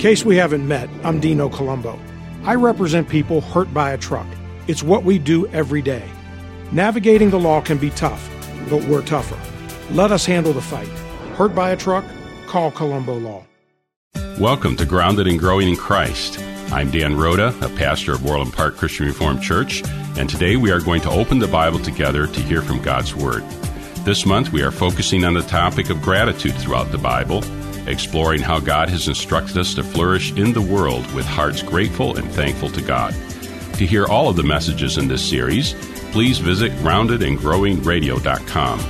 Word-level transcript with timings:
case 0.00 0.24
we 0.24 0.34
haven't 0.34 0.66
met, 0.66 0.88
I'm 1.04 1.20
Dino 1.20 1.50
Colombo. 1.50 1.98
I 2.44 2.54
represent 2.54 3.06
people 3.06 3.42
hurt 3.42 3.74
by 3.74 3.90
a 3.90 3.98
truck. 3.98 4.26
It's 4.66 4.82
what 4.82 5.04
we 5.04 5.18
do 5.18 5.46
every 5.48 5.82
day. 5.82 6.02
Navigating 6.72 7.28
the 7.28 7.38
law 7.38 7.60
can 7.60 7.76
be 7.76 7.90
tough, 7.90 8.30
but 8.70 8.82
we're 8.84 9.02
tougher. 9.02 9.38
Let 9.92 10.10
us 10.10 10.24
handle 10.24 10.54
the 10.54 10.62
fight. 10.62 10.88
Hurt 11.36 11.54
by 11.54 11.72
a 11.72 11.76
truck? 11.76 12.06
Call 12.46 12.70
Colombo 12.70 13.18
Law. 13.18 13.44
Welcome 14.38 14.74
to 14.78 14.86
Grounded 14.86 15.26
and 15.26 15.38
Growing 15.38 15.68
in 15.68 15.76
Christ. 15.76 16.40
I'm 16.72 16.90
Dan 16.90 17.14
Rhoda, 17.14 17.54
a 17.60 17.68
pastor 17.68 18.12
of 18.12 18.24
Orland 18.24 18.54
Park 18.54 18.78
Christian 18.78 19.04
Reformed 19.04 19.42
Church, 19.42 19.82
and 20.16 20.30
today 20.30 20.56
we 20.56 20.70
are 20.70 20.80
going 20.80 21.02
to 21.02 21.10
open 21.10 21.40
the 21.40 21.46
Bible 21.46 21.78
together 21.78 22.26
to 22.26 22.40
hear 22.40 22.62
from 22.62 22.80
God's 22.80 23.14
Word. 23.14 23.42
This 24.06 24.24
month 24.24 24.50
we 24.50 24.62
are 24.62 24.70
focusing 24.70 25.26
on 25.26 25.34
the 25.34 25.42
topic 25.42 25.90
of 25.90 26.00
gratitude 26.00 26.54
throughout 26.54 26.90
the 26.90 26.96
Bible, 26.96 27.44
exploring 27.90 28.40
how 28.40 28.60
God 28.60 28.88
has 28.88 29.08
instructed 29.08 29.58
us 29.58 29.74
to 29.74 29.84
flourish 29.84 30.32
in 30.32 30.52
the 30.52 30.62
world 30.62 31.10
with 31.12 31.26
hearts 31.26 31.62
grateful 31.62 32.16
and 32.16 32.30
thankful 32.32 32.70
to 32.70 32.82
God. 32.82 33.14
To 33.74 33.86
hear 33.86 34.06
all 34.06 34.28
of 34.28 34.36
the 34.36 34.42
messages 34.42 34.98
in 34.98 35.06
this 35.08 35.28
series, 35.28 35.74
please 36.12 36.38
visit 36.38 36.72
groundedandgrowingradio.com. 36.78 38.80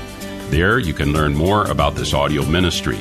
There 0.50 0.78
you 0.78 0.94
can 0.94 1.12
learn 1.12 1.34
more 1.34 1.64
about 1.66 1.96
this 1.96 2.14
audio 2.14 2.44
ministry 2.44 2.98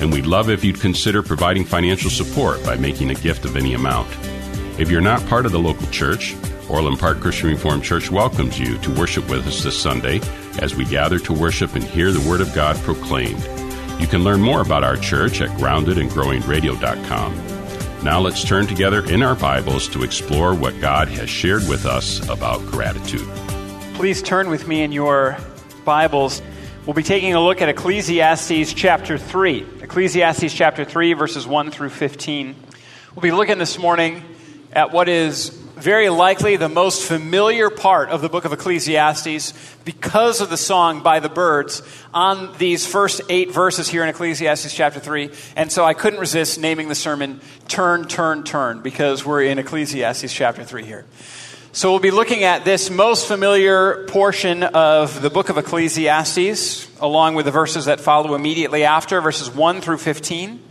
and 0.00 0.12
we'd 0.12 0.26
love 0.26 0.50
if 0.50 0.64
you'd 0.64 0.80
consider 0.80 1.22
providing 1.22 1.64
financial 1.64 2.10
support 2.10 2.64
by 2.64 2.76
making 2.76 3.10
a 3.10 3.14
gift 3.14 3.44
of 3.44 3.56
any 3.56 3.74
amount. 3.74 4.08
If 4.78 4.90
you're 4.90 5.00
not 5.00 5.24
part 5.26 5.46
of 5.46 5.52
the 5.52 5.58
local 5.58 5.86
church, 5.88 6.34
Orland 6.68 6.98
Park 6.98 7.20
Christian 7.20 7.50
Reformed 7.50 7.84
Church 7.84 8.10
welcomes 8.10 8.58
you 8.58 8.78
to 8.78 8.94
worship 8.94 9.28
with 9.30 9.46
us 9.46 9.62
this 9.62 9.80
Sunday 9.80 10.20
as 10.58 10.74
we 10.74 10.84
gather 10.84 11.18
to 11.20 11.32
worship 11.32 11.74
and 11.74 11.84
hear 11.84 12.10
the 12.10 12.28
Word 12.28 12.40
of 12.40 12.52
God 12.54 12.76
proclaimed. 12.78 13.42
You 13.98 14.06
can 14.06 14.24
learn 14.24 14.40
more 14.40 14.60
about 14.60 14.84
our 14.84 14.96
church 14.96 15.40
at 15.40 15.48
groundedandgrowingradio.com. 15.58 18.04
Now 18.04 18.20
let's 18.20 18.44
turn 18.44 18.66
together 18.66 19.04
in 19.08 19.22
our 19.22 19.34
Bibles 19.34 19.88
to 19.88 20.02
explore 20.02 20.54
what 20.54 20.78
God 20.80 21.08
has 21.08 21.30
shared 21.30 21.66
with 21.68 21.86
us 21.86 22.28
about 22.28 22.60
gratitude. 22.66 23.26
Please 23.94 24.22
turn 24.22 24.50
with 24.50 24.68
me 24.68 24.82
in 24.82 24.92
your 24.92 25.38
Bibles 25.84 26.42
We'll 26.86 26.92
be 26.92 27.02
taking 27.02 27.32
a 27.32 27.40
look 27.40 27.62
at 27.62 27.70
Ecclesiastes 27.70 28.74
chapter 28.74 29.16
3. 29.16 29.66
Ecclesiastes 29.80 30.52
chapter 30.52 30.84
3, 30.84 31.14
verses 31.14 31.46
1 31.46 31.70
through 31.70 31.88
15. 31.88 32.54
We'll 33.14 33.22
be 33.22 33.32
looking 33.32 33.56
this 33.56 33.78
morning 33.78 34.22
at 34.70 34.92
what 34.92 35.08
is 35.08 35.63
very 35.84 36.08
likely 36.08 36.56
the 36.56 36.66
most 36.66 37.06
familiar 37.06 37.68
part 37.68 38.08
of 38.08 38.22
the 38.22 38.28
book 38.30 38.46
of 38.46 38.54
Ecclesiastes 38.54 39.52
because 39.84 40.40
of 40.40 40.48
the 40.48 40.56
song 40.56 41.02
by 41.02 41.20
the 41.20 41.28
Byrds 41.28 41.82
on 42.14 42.56
these 42.56 42.86
first 42.86 43.20
eight 43.28 43.52
verses 43.52 43.86
here 43.86 44.02
in 44.02 44.08
Ecclesiastes 44.08 44.74
chapter 44.74 44.98
3. 44.98 45.28
And 45.56 45.70
so 45.70 45.84
I 45.84 45.92
couldn't 45.92 46.20
resist 46.20 46.58
naming 46.58 46.88
the 46.88 46.94
sermon 46.94 47.42
Turn, 47.68 48.08
Turn, 48.08 48.44
Turn 48.44 48.80
because 48.80 49.26
we're 49.26 49.42
in 49.42 49.58
Ecclesiastes 49.58 50.32
chapter 50.32 50.64
3 50.64 50.86
here. 50.86 51.04
So 51.72 51.90
we'll 51.90 52.00
be 52.00 52.10
looking 52.10 52.44
at 52.44 52.64
this 52.64 52.88
most 52.88 53.28
familiar 53.28 54.06
portion 54.06 54.62
of 54.62 55.20
the 55.20 55.28
book 55.28 55.50
of 55.50 55.58
Ecclesiastes, 55.58 56.98
along 56.98 57.34
with 57.34 57.44
the 57.44 57.52
verses 57.52 57.84
that 57.84 58.00
follow 58.00 58.34
immediately 58.34 58.84
after, 58.84 59.20
verses 59.20 59.54
1 59.54 59.82
through 59.82 59.98
15. 59.98 60.62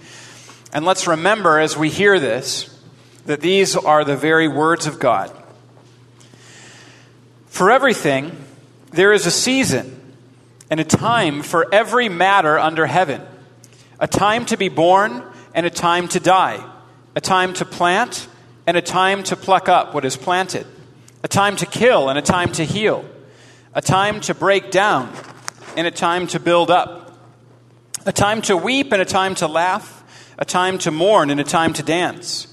And 0.73 0.85
let's 0.85 1.05
remember 1.05 1.59
as 1.59 1.77
we 1.77 1.89
hear 1.89 2.19
this 2.19 2.72
that 3.25 3.41
these 3.41 3.75
are 3.75 4.03
the 4.03 4.17
very 4.17 4.47
words 4.47 4.87
of 4.87 4.99
God. 4.99 5.31
For 7.47 7.71
everything, 7.71 8.35
there 8.91 9.13
is 9.13 9.25
a 9.25 9.31
season 9.31 9.99
and 10.69 10.79
a 10.79 10.83
time 10.83 11.43
for 11.43 11.73
every 11.73 12.09
matter 12.09 12.57
under 12.57 12.85
heaven 12.85 13.21
a 13.99 14.07
time 14.07 14.45
to 14.45 14.57
be 14.57 14.69
born 14.69 15.23
and 15.53 15.65
a 15.65 15.69
time 15.69 16.07
to 16.09 16.19
die, 16.19 16.61
a 17.15 17.21
time 17.21 17.53
to 17.53 17.63
plant 17.63 18.27
and 18.67 18.75
a 18.75 18.81
time 18.81 19.23
to 19.23 19.35
pluck 19.35 19.69
up 19.69 19.93
what 19.93 20.03
is 20.03 20.17
planted 20.17 20.65
a 21.23 21.27
time 21.27 21.55
to 21.55 21.65
kill 21.65 22.09
and 22.09 22.19
a 22.19 22.21
time 22.21 22.51
to 22.51 22.65
heal, 22.65 23.05
a 23.73 23.81
time 23.81 24.19
to 24.21 24.33
break 24.33 24.71
down 24.71 25.11
and 25.77 25.87
a 25.87 25.91
time 25.91 26.27
to 26.27 26.39
build 26.39 26.69
up, 26.69 27.17
a 28.05 28.11
time 28.11 28.41
to 28.41 28.57
weep 28.57 28.91
and 28.91 29.01
a 29.01 29.05
time 29.05 29.33
to 29.33 29.47
laugh, 29.47 30.03
a 30.37 30.45
time 30.45 30.77
to 30.77 30.91
mourn 30.91 31.29
and 31.29 31.39
a 31.39 31.43
time 31.43 31.71
to 31.73 31.81
dance, 31.81 32.52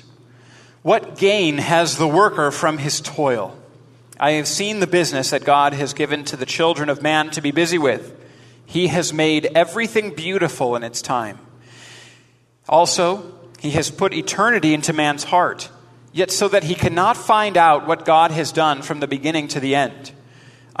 What 0.81 1.17
gain 1.17 1.59
has 1.59 1.97
the 1.97 2.07
worker 2.07 2.49
from 2.49 2.79
his 2.79 3.01
toil? 3.01 3.57
I 4.19 4.31
have 4.31 4.47
seen 4.47 4.79
the 4.79 4.87
business 4.87 5.29
that 5.29 5.43
God 5.43 5.73
has 5.73 5.93
given 5.93 6.23
to 6.25 6.35
the 6.35 6.45
children 6.45 6.89
of 6.89 7.01
man 7.01 7.29
to 7.31 7.41
be 7.41 7.51
busy 7.51 7.77
with. 7.77 8.17
He 8.65 8.87
has 8.87 9.13
made 9.13 9.47
everything 9.53 10.15
beautiful 10.15 10.75
in 10.75 10.83
its 10.83 11.01
time. 11.01 11.39
Also, 12.69 13.31
He 13.61 13.71
has 13.71 13.91
put 13.91 14.13
eternity 14.13 14.73
into 14.73 14.91
man's 14.91 15.25
heart, 15.25 15.69
yet 16.11 16.31
so 16.31 16.47
that 16.47 16.63
he 16.63 16.73
cannot 16.73 17.15
find 17.15 17.57
out 17.57 17.85
what 17.85 18.05
God 18.05 18.31
has 18.31 18.51
done 18.51 18.81
from 18.81 18.99
the 18.99 19.07
beginning 19.07 19.47
to 19.49 19.59
the 19.59 19.75
end. 19.75 20.11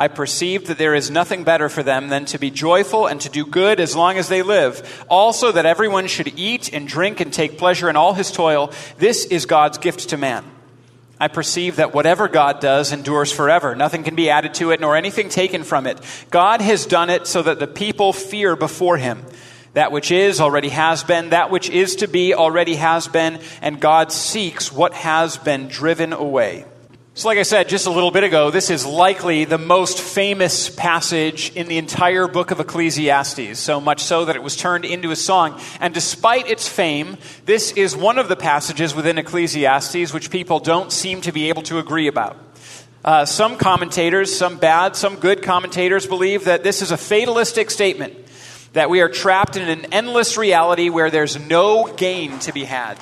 I 0.01 0.07
perceive 0.07 0.65
that 0.65 0.79
there 0.79 0.95
is 0.95 1.11
nothing 1.11 1.43
better 1.43 1.69
for 1.69 1.83
them 1.83 2.09
than 2.09 2.25
to 2.25 2.39
be 2.39 2.49
joyful 2.49 3.05
and 3.05 3.21
to 3.21 3.29
do 3.29 3.45
good 3.45 3.79
as 3.79 3.95
long 3.95 4.17
as 4.17 4.29
they 4.29 4.41
live. 4.41 5.05
Also, 5.07 5.51
that 5.51 5.67
everyone 5.67 6.07
should 6.07 6.39
eat 6.39 6.73
and 6.73 6.87
drink 6.87 7.19
and 7.19 7.31
take 7.31 7.59
pleasure 7.59 7.87
in 7.87 7.95
all 7.95 8.15
his 8.15 8.31
toil. 8.31 8.71
This 8.97 9.25
is 9.25 9.45
God's 9.45 9.77
gift 9.77 10.09
to 10.09 10.17
man. 10.17 10.43
I 11.19 11.27
perceive 11.27 11.75
that 11.75 11.93
whatever 11.93 12.27
God 12.27 12.61
does 12.61 12.91
endures 12.91 13.31
forever. 13.31 13.75
Nothing 13.75 14.01
can 14.01 14.15
be 14.15 14.31
added 14.31 14.55
to 14.55 14.71
it, 14.71 14.81
nor 14.81 14.95
anything 14.95 15.29
taken 15.29 15.63
from 15.63 15.85
it. 15.85 15.99
God 16.31 16.61
has 16.61 16.87
done 16.87 17.11
it 17.11 17.27
so 17.27 17.43
that 17.43 17.59
the 17.59 17.67
people 17.67 18.11
fear 18.11 18.55
before 18.55 18.97
him. 18.97 19.23
That 19.73 19.91
which 19.91 20.09
is 20.09 20.41
already 20.41 20.69
has 20.69 21.03
been, 21.03 21.29
that 21.29 21.51
which 21.51 21.69
is 21.69 21.97
to 21.97 22.07
be 22.07 22.33
already 22.33 22.73
has 22.77 23.07
been, 23.07 23.39
and 23.61 23.79
God 23.79 24.11
seeks 24.11 24.71
what 24.71 24.95
has 24.95 25.37
been 25.37 25.67
driven 25.67 26.11
away. 26.11 26.65
So, 27.21 27.27
like 27.27 27.37
I 27.37 27.43
said 27.43 27.69
just 27.69 27.85
a 27.85 27.91
little 27.91 28.09
bit 28.09 28.23
ago, 28.23 28.49
this 28.49 28.71
is 28.71 28.83
likely 28.83 29.45
the 29.45 29.59
most 29.59 30.01
famous 30.01 30.71
passage 30.71 31.55
in 31.55 31.67
the 31.67 31.77
entire 31.77 32.27
book 32.27 32.49
of 32.49 32.59
Ecclesiastes, 32.59 33.59
so 33.59 33.79
much 33.79 34.01
so 34.01 34.25
that 34.25 34.35
it 34.35 34.41
was 34.41 34.57
turned 34.57 34.85
into 34.85 35.11
a 35.11 35.15
song. 35.15 35.61
And 35.79 35.93
despite 35.93 36.49
its 36.49 36.67
fame, 36.67 37.17
this 37.45 37.73
is 37.73 37.95
one 37.95 38.17
of 38.17 38.27
the 38.27 38.35
passages 38.35 38.95
within 38.95 39.19
Ecclesiastes 39.19 40.11
which 40.11 40.31
people 40.31 40.59
don't 40.59 40.91
seem 40.91 41.21
to 41.21 41.31
be 41.31 41.49
able 41.49 41.61
to 41.61 41.77
agree 41.77 42.07
about. 42.07 42.37
Uh, 43.05 43.25
some 43.25 43.55
commentators, 43.55 44.35
some 44.35 44.57
bad, 44.57 44.95
some 44.95 45.17
good 45.17 45.43
commentators, 45.43 46.07
believe 46.07 46.45
that 46.45 46.63
this 46.63 46.81
is 46.81 46.89
a 46.89 46.97
fatalistic 46.97 47.69
statement 47.69 48.15
that 48.73 48.89
we 48.89 48.99
are 48.99 49.09
trapped 49.09 49.57
in 49.57 49.69
an 49.69 49.93
endless 49.93 50.37
reality 50.37 50.89
where 50.89 51.11
there's 51.11 51.39
no 51.39 51.85
gain 51.93 52.39
to 52.39 52.51
be 52.51 52.63
had. 52.63 52.97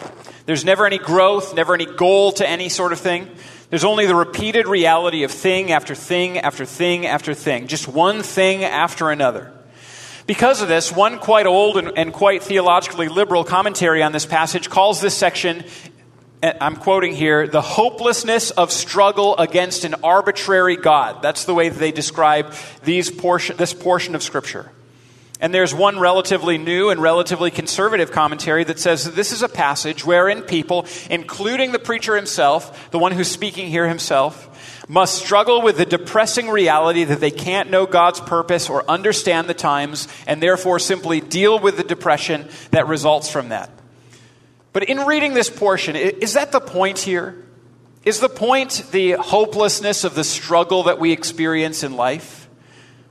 There's 0.46 0.66
never 0.66 0.86
any 0.86 0.98
growth, 0.98 1.54
never 1.54 1.74
any 1.74 1.86
goal 1.86 2.34
to 2.34 2.50
any 2.50 2.68
sort 2.68 2.92
of 2.92 3.00
thing. 3.00 3.30
There's 3.70 3.84
only 3.84 4.08
the 4.08 4.16
repeated 4.16 4.68
reality 4.68 5.24
of 5.24 5.32
thing 5.32 5.72
after 5.72 5.94
thing 5.94 6.40
after 6.40 6.66
thing 6.66 7.06
after 7.06 7.36
thing, 7.36 7.68
just 7.68 7.88
one 7.88 8.24
thing 8.24 8.64
after 8.64 9.12
another. 9.12 9.54
Because 10.26 10.62
of 10.62 10.68
this, 10.68 10.92
one 10.92 11.20
quite 11.20 11.46
old 11.46 11.78
and, 11.78 11.92
and 11.98 12.14
quite 12.14 12.44
theologically 12.44 13.08
liberal 13.08 13.44
commentary 13.44 14.02
on 14.02 14.12
this 14.12 14.26
passage 14.26 14.70
calls 14.70 15.02
this 15.02 15.16
section, 15.16 15.64
eh, 16.42 16.54
I'm 16.60 16.76
quoting 16.78 17.14
here, 17.14 17.48
the 17.48 17.62
hopelessness 17.62 18.52
of 18.52 18.72
struggle 18.72 19.38
against 19.38 19.86
an 19.86 19.96
arbitrary 20.04 20.76
God. 20.76 21.22
That's 21.22 21.46
the 21.46 21.54
way 21.54 21.70
they 21.70 21.92
describe 21.92 22.54
these 22.84 23.12
portion, 23.12 23.58
this 23.58 23.74
portion 23.74 24.16
of 24.16 24.24
Scripture. 24.24 24.72
And 25.42 25.54
there's 25.54 25.74
one 25.74 26.00
relatively 26.00 26.58
new 26.58 26.90
and 26.90 27.02
relatively 27.02 27.50
conservative 27.50 28.12
commentary 28.12 28.66
that 28.66 28.78
says 28.78 29.06
that 29.06 29.16
this 29.16 29.32
is 29.32 29.42
a 29.42 29.48
passage 29.48 30.04
wherein 30.04 30.42
people, 30.42 30.86
including 31.10 31.72
the 31.72 31.80
preacher 31.80 32.18
himself, 32.18 32.92
the 32.92 33.00
one 33.00 33.14
who's 33.14 33.32
speaking 33.32 33.70
here 33.70 33.88
himself, 33.88 34.48
must 34.90 35.16
struggle 35.16 35.62
with 35.62 35.78
the 35.78 35.86
depressing 35.86 36.50
reality 36.50 37.06
that 37.06 37.22
they 37.22 37.32
can't 37.32 37.70
know 37.70 37.86
God's 37.86 38.20
purpose 38.20 38.70
or 38.70 38.90
understand 38.90 39.48
the 39.48 39.54
times, 39.54 40.10
and 40.28 40.44
therefore 40.44 40.78
simply 40.78 41.22
deal 41.22 41.58
with 41.58 41.78
the 41.78 41.84
depression 41.84 42.50
that 42.72 42.88
results 42.88 43.30
from 43.30 43.50
that. 43.50 43.70
But 44.74 44.84
in 44.84 45.06
reading 45.06 45.36
this 45.36 45.50
portion, 45.50 45.96
is 45.96 46.34
that 46.34 46.52
the 46.52 46.60
point 46.60 47.00
here? 47.00 47.46
Is 48.04 48.20
the 48.20 48.30
point 48.30 48.84
the 48.92 49.14
hopelessness 49.14 50.04
of 50.04 50.16
the 50.16 50.24
struggle 50.24 50.84
that 50.84 51.00
we 51.00 51.12
experience 51.14 51.84
in 51.84 51.96
life? 51.96 52.49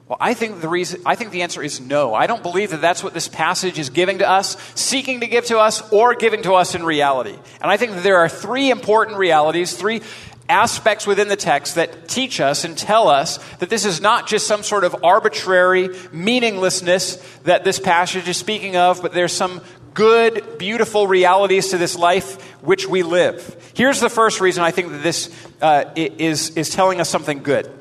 Well, 0.09 0.17
I 0.21 0.33
think 0.33 0.63
the 0.63 0.71
reason 0.71 1.03
I 1.05 1.17
think 1.17 1.33
the 1.33 1.43
answer 1.43 1.63
is 1.63 1.81
no. 1.81 2.15
I 2.15 2.27
don't 2.27 2.43
believe 2.43 2.71
that 2.71 2.81
that's 2.81 3.05
what 3.05 3.13
this 3.13 3.29
passage 3.29 3.79
is 3.79 3.91
giving 3.91 4.19
to 4.19 4.29
us, 4.29 4.57
seeking 4.75 5.21
to 5.21 5.27
give 5.27 5.45
to 5.47 5.59
us 5.59 5.93
or 5.93 6.15
giving 6.15 6.43
to 6.45 6.55
us 6.55 6.75
in 6.75 6.83
reality. 6.83 7.37
And 7.61 7.71
I 7.71 7.77
think 7.77 7.93
that 7.93 8.03
there 8.03 8.17
are 8.17 8.29
three 8.29 8.71
important 8.71 9.19
realities, 9.19 9.77
three 9.77 10.01
aspects 10.49 11.07
within 11.07 11.29
the 11.29 11.37
text 11.37 11.75
that 11.75 12.09
teach 12.09 12.41
us 12.41 12.65
and 12.65 12.77
tell 12.77 13.09
us 13.09 13.37
that 13.57 13.69
this 13.69 13.85
is 13.85 14.01
not 14.01 14.27
just 14.27 14.47
some 14.47 14.63
sort 14.63 14.85
of 14.85 15.05
arbitrary 15.05 15.91
meaninglessness 16.11 17.17
that 17.43 17.65
this 17.65 17.79
passage 17.79 18.27
is 18.29 18.39
speaking 18.39 18.77
of, 18.77 19.03
but 19.03 19.13
there's 19.13 19.35
some 19.35 19.61
good, 19.93 20.57
beautiful 20.59 21.07
realities 21.07 21.69
to 21.69 21.77
this 21.77 21.99
life 21.99 22.43
which 22.63 22.89
we 22.89 23.03
live. 23.03 23.73
Here's 23.75 24.01
the 24.01 24.09
first 24.09 24.41
reason 24.41 24.65
I 24.65 24.71
think 24.71 24.91
that 24.91 25.03
this 25.03 25.31
uh, 25.61 25.85
is, 25.97 26.57
is 26.57 26.71
telling 26.71 26.99
us 26.99 27.11
something 27.11 27.43
good. 27.43 27.78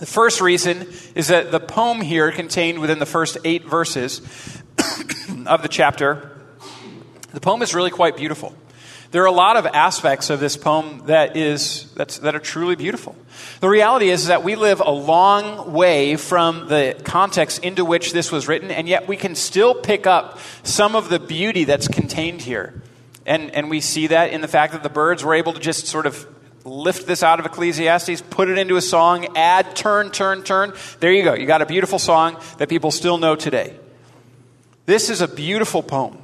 The 0.00 0.06
first 0.06 0.40
reason 0.40 0.88
is 1.14 1.28
that 1.28 1.52
the 1.52 1.60
poem 1.60 2.00
here 2.00 2.32
contained 2.32 2.80
within 2.80 2.98
the 2.98 3.06
first 3.06 3.38
eight 3.44 3.64
verses 3.64 4.18
of 5.46 5.62
the 5.62 5.68
chapter, 5.68 6.32
the 7.32 7.40
poem 7.40 7.62
is 7.62 7.74
really 7.74 7.90
quite 7.90 8.16
beautiful. 8.16 8.56
There 9.12 9.22
are 9.22 9.26
a 9.26 9.32
lot 9.32 9.56
of 9.56 9.66
aspects 9.66 10.28
of 10.30 10.40
this 10.40 10.56
poem 10.56 11.02
that, 11.06 11.36
is, 11.36 11.88
that 11.94 12.34
are 12.34 12.40
truly 12.40 12.74
beautiful. 12.74 13.14
The 13.60 13.68
reality 13.68 14.10
is 14.10 14.26
that 14.26 14.42
we 14.42 14.56
live 14.56 14.80
a 14.80 14.90
long 14.90 15.72
way 15.72 16.16
from 16.16 16.66
the 16.66 17.00
context 17.04 17.62
into 17.62 17.84
which 17.84 18.12
this 18.12 18.32
was 18.32 18.48
written, 18.48 18.72
and 18.72 18.88
yet 18.88 19.06
we 19.06 19.16
can 19.16 19.36
still 19.36 19.72
pick 19.72 20.08
up 20.08 20.40
some 20.64 20.96
of 20.96 21.08
the 21.08 21.20
beauty 21.20 21.62
that's 21.62 21.86
contained 21.86 22.42
here. 22.42 22.82
And, 23.24 23.52
and 23.52 23.70
we 23.70 23.80
see 23.80 24.08
that 24.08 24.30
in 24.30 24.40
the 24.40 24.48
fact 24.48 24.72
that 24.72 24.82
the 24.82 24.88
Byrds 24.88 25.22
were 25.22 25.34
able 25.34 25.52
to 25.52 25.60
just 25.60 25.86
sort 25.86 26.06
of 26.06 26.26
lift 26.64 27.06
this 27.06 27.22
out 27.22 27.40
of 27.40 27.46
Ecclesiastes, 27.46 28.22
put 28.30 28.48
it 28.48 28.58
into 28.58 28.76
a 28.76 28.82
song, 28.82 29.36
add 29.36 29.76
turn, 29.76 30.10
turn, 30.10 30.42
turn. 30.42 30.72
There 31.00 31.12
you 31.12 31.22
go. 31.22 31.34
You 31.34 31.46
got 31.46 31.62
a 31.62 31.66
beautiful 31.66 31.98
song 31.98 32.38
that 32.58 32.68
people 32.68 32.90
still 32.90 33.18
know 33.18 33.36
today. 33.36 33.78
This 34.86 35.10
is 35.10 35.20
a 35.20 35.28
beautiful 35.28 35.82
poem. 35.82 36.18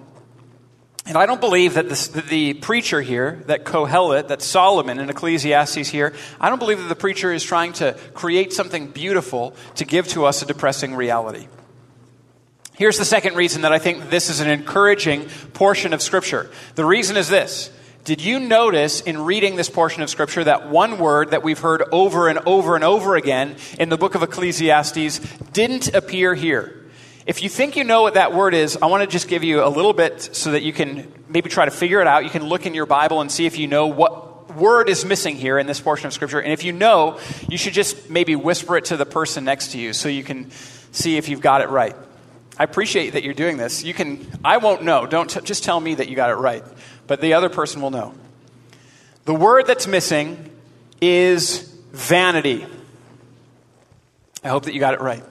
And 1.07 1.17
I 1.17 1.27
don't 1.27 1.41
believe 1.41 1.75
that, 1.75 1.89
this, 1.89 2.09
the 2.09 2.55
preacher 2.55 3.01
here, 3.01 3.43
that 3.47 3.65
Kohelet, 3.65 4.29
that 4.29 4.43
Solomon 4.43 4.99
in 4.99 5.09
Ecclesiastes 5.09 5.89
here, 5.89 6.15
I 6.41 6.51
don't 6.51 6.59
believe 6.59 6.79
that 6.79 6.89
the 6.89 6.95
preacher 6.95 7.33
is 7.33 7.43
trying 7.43 7.73
to 7.75 7.97
create 8.15 8.53
something 8.53 8.89
beautiful 8.89 9.55
to 9.77 9.85
give 9.85 10.09
to 10.09 10.27
us 10.27 10.43
a 10.43 10.47
depressing 10.47 10.95
reality. 10.95 11.49
Here's 12.75 12.99
the 12.99 13.05
second 13.05 13.35
reason 13.35 13.63
that 13.63 13.73
I 13.73 13.79
think 13.79 14.11
this 14.11 14.31
is 14.31 14.41
an 14.41 14.49
encouraging 14.49 15.29
portion 15.53 15.93
of 15.93 16.01
Scripture. 16.01 16.51
The 16.77 16.85
reason 16.85 17.17
is 17.17 17.29
this 17.29 17.71
did 18.05 18.23
you 18.23 18.41
notice 18.41 19.03
in 19.03 19.19
reading 19.19 19.57
this 19.57 19.69
portion 19.69 20.03
of 20.03 20.09
Scripture 20.09 20.43
that 20.45 20.71
one 20.71 20.99
word 20.99 21.33
that 21.33 21.43
we've 21.43 21.59
heard 21.59 21.83
over 21.93 22.29
and 22.29 22.39
over 22.41 22.75
and 22.75 22.83
over 22.83 23.15
again 23.15 23.57
in 23.79 23.91
the 23.91 23.99
book 23.99 24.15
of 24.15 24.23
Ecclesiastes 24.23 25.19
didn't 25.53 25.95
appear 25.95 26.35
here? 26.35 26.77
If 27.27 27.43
you 27.43 27.51
think 27.51 27.77
you 27.77 27.85
know 27.85 28.01
what 28.01 28.15
that 28.15 28.33
word 28.33 28.55
is, 28.55 28.79
I 28.81 28.87
want 28.87 29.03
to 29.03 29.07
just 29.07 29.29
give 29.29 29.45
you 29.45 29.63
a 29.63 29.69
little 29.69 29.93
bit 29.93 30.35
so 30.35 30.53
that 30.53 30.63
you 30.63 30.73
can 30.73 31.13
maybe 31.29 31.51
try 31.51 31.67
to 31.67 31.71
figure 31.71 32.01
it 32.01 32.07
out. 32.07 32.25
You 32.25 32.31
can 32.31 32.49
look 32.49 32.65
in 32.65 32.75
your 32.75 32.87
Bible 32.87 33.21
and 33.21 33.31
see 33.31 33.45
if 33.45 33.59
you 33.59 33.67
know 33.67 33.87
what 33.89 34.57
word 34.57 34.89
is 34.89 35.05
missing 35.05 35.37
here 35.37 35.59
in 35.59 35.67
this 35.67 35.79
portion 35.79 36.07
of 36.07 36.15
Scripture. 36.15 36.41
And 36.41 36.53
if 36.53 36.65
you 36.65 36.73
know, 36.73 37.21
you 37.49 37.59
should 37.59 37.75
just 37.75 38.09
maybe 38.09 38.35
whisper 38.35 38.79
it 38.79 38.87
to 38.87 38.97
the 38.97 39.07
person 39.07 39.45
next 39.45 39.73
to 39.73 39.79
you 39.79 39.93
so 39.93 40.09
you 40.09 40.25
can 40.25 40.51
see 40.91 41.19
if 41.19 41.29
you've 41.29 41.43
got 41.43 41.61
it 41.61 41.69
right. 41.69 41.95
I 42.59 42.65
appreciate 42.65 43.11
that 43.11 43.23
you're 43.23 43.35
doing 43.35 43.57
this. 43.57 43.83
You 43.83 43.95
can, 43.95 44.27
I 44.45 44.59
won't 44.59 44.83
know. 44.83 45.07
Don't 45.07 45.31
t- 45.31 45.41
just 45.41 45.65
tell 45.65 45.81
me 45.81 45.95
that 45.95 46.09
you 46.09 46.17
got 46.17 46.31
it 46.31 46.35
right 46.35 46.65
but 47.11 47.21
the 47.21 47.35
other 47.35 47.49
person 47.49 47.83
will 47.83 47.91
know. 47.91 48.15
The 49.25 49.35
word 49.35 49.67
that's 49.67 49.89
missing 49.89 50.49
is 51.01 51.63
vanity. 51.91 52.65
I 54.45 54.49
hope 54.49 54.67
that 54.67 54.75
you 54.75 54.79
got 54.79 54.95
it 54.95 55.01
right. 55.01 55.25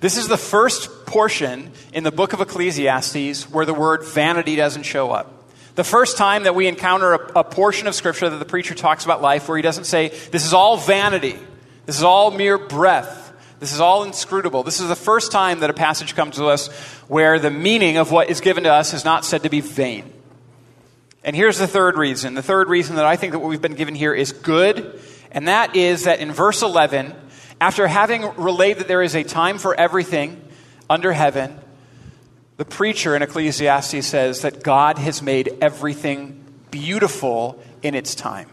This 0.00 0.16
is 0.16 0.26
the 0.26 0.38
first 0.38 1.04
portion 1.04 1.70
in 1.92 2.02
the 2.02 2.10
book 2.10 2.32
of 2.32 2.40
Ecclesiastes 2.40 3.50
where 3.50 3.66
the 3.66 3.74
word 3.74 4.06
vanity 4.06 4.56
doesn't 4.56 4.84
show 4.84 5.10
up. 5.10 5.52
The 5.74 5.84
first 5.84 6.16
time 6.16 6.44
that 6.44 6.54
we 6.54 6.66
encounter 6.66 7.12
a, 7.12 7.40
a, 7.40 7.44
portion 7.44 7.86
of 7.86 7.94
Scripture 7.94 8.30
that 8.30 8.38
the 8.38 8.46
preacher 8.46 8.74
talks 8.74 9.04
about 9.04 9.20
life 9.20 9.50
where 9.50 9.58
he 9.58 9.62
doesn't 9.62 9.84
say, 9.84 10.08
This 10.30 10.46
is 10.46 10.54
all 10.54 10.78
vanity, 10.78 11.38
this 11.84 11.98
is 11.98 12.04
all 12.04 12.30
mere 12.30 12.56
breath, 12.56 13.29
this 13.60 13.72
is 13.72 13.80
all 13.80 14.04
inscrutable. 14.04 14.62
This 14.62 14.80
is 14.80 14.88
the 14.88 14.96
first 14.96 15.30
time 15.30 15.60
that 15.60 15.70
a 15.70 15.74
passage 15.74 16.16
comes 16.16 16.36
to 16.36 16.46
us 16.46 16.68
where 17.08 17.38
the 17.38 17.50
meaning 17.50 17.98
of 17.98 18.10
what 18.10 18.30
is 18.30 18.40
given 18.40 18.64
to 18.64 18.72
us 18.72 18.94
is 18.94 19.04
not 19.04 19.24
said 19.24 19.42
to 19.42 19.50
be 19.50 19.60
vain. 19.60 20.10
And 21.22 21.36
here's 21.36 21.58
the 21.58 21.66
third 21.66 21.98
reason. 21.98 22.34
The 22.34 22.42
third 22.42 22.68
reason 22.68 22.96
that 22.96 23.04
I 23.04 23.16
think 23.16 23.32
that 23.32 23.38
what 23.38 23.48
we've 23.48 23.60
been 23.60 23.74
given 23.74 23.94
here 23.94 24.14
is 24.14 24.32
good, 24.32 24.98
and 25.30 25.46
that 25.46 25.76
is 25.76 26.04
that 26.04 26.20
in 26.20 26.32
verse 26.32 26.62
11, 26.62 27.14
after 27.60 27.86
having 27.86 28.34
relayed 28.36 28.78
that 28.78 28.88
there 28.88 29.02
is 29.02 29.14
a 29.14 29.22
time 29.22 29.58
for 29.58 29.74
everything 29.74 30.42
under 30.88 31.12
heaven, 31.12 31.58
the 32.56 32.64
preacher 32.64 33.14
in 33.14 33.20
Ecclesiastes 33.20 34.06
says 34.06 34.40
that 34.40 34.62
God 34.62 34.96
has 34.96 35.20
made 35.20 35.58
everything 35.60 36.42
beautiful 36.70 37.62
in 37.82 37.94
its 37.94 38.14
time. 38.14 38.48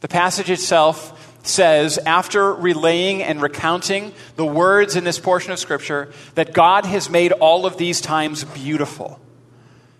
The 0.00 0.08
passage 0.08 0.50
itself 0.50 1.31
says, 1.42 1.98
after 1.98 2.54
relaying 2.54 3.22
and 3.22 3.42
recounting 3.42 4.12
the 4.36 4.46
words 4.46 4.96
in 4.96 5.04
this 5.04 5.18
portion 5.18 5.52
of 5.52 5.58
Scripture, 5.58 6.12
that 6.34 6.52
God 6.52 6.86
has 6.86 7.10
made 7.10 7.32
all 7.32 7.66
of 7.66 7.76
these 7.76 8.00
times 8.00 8.44
beautiful. 8.44 9.20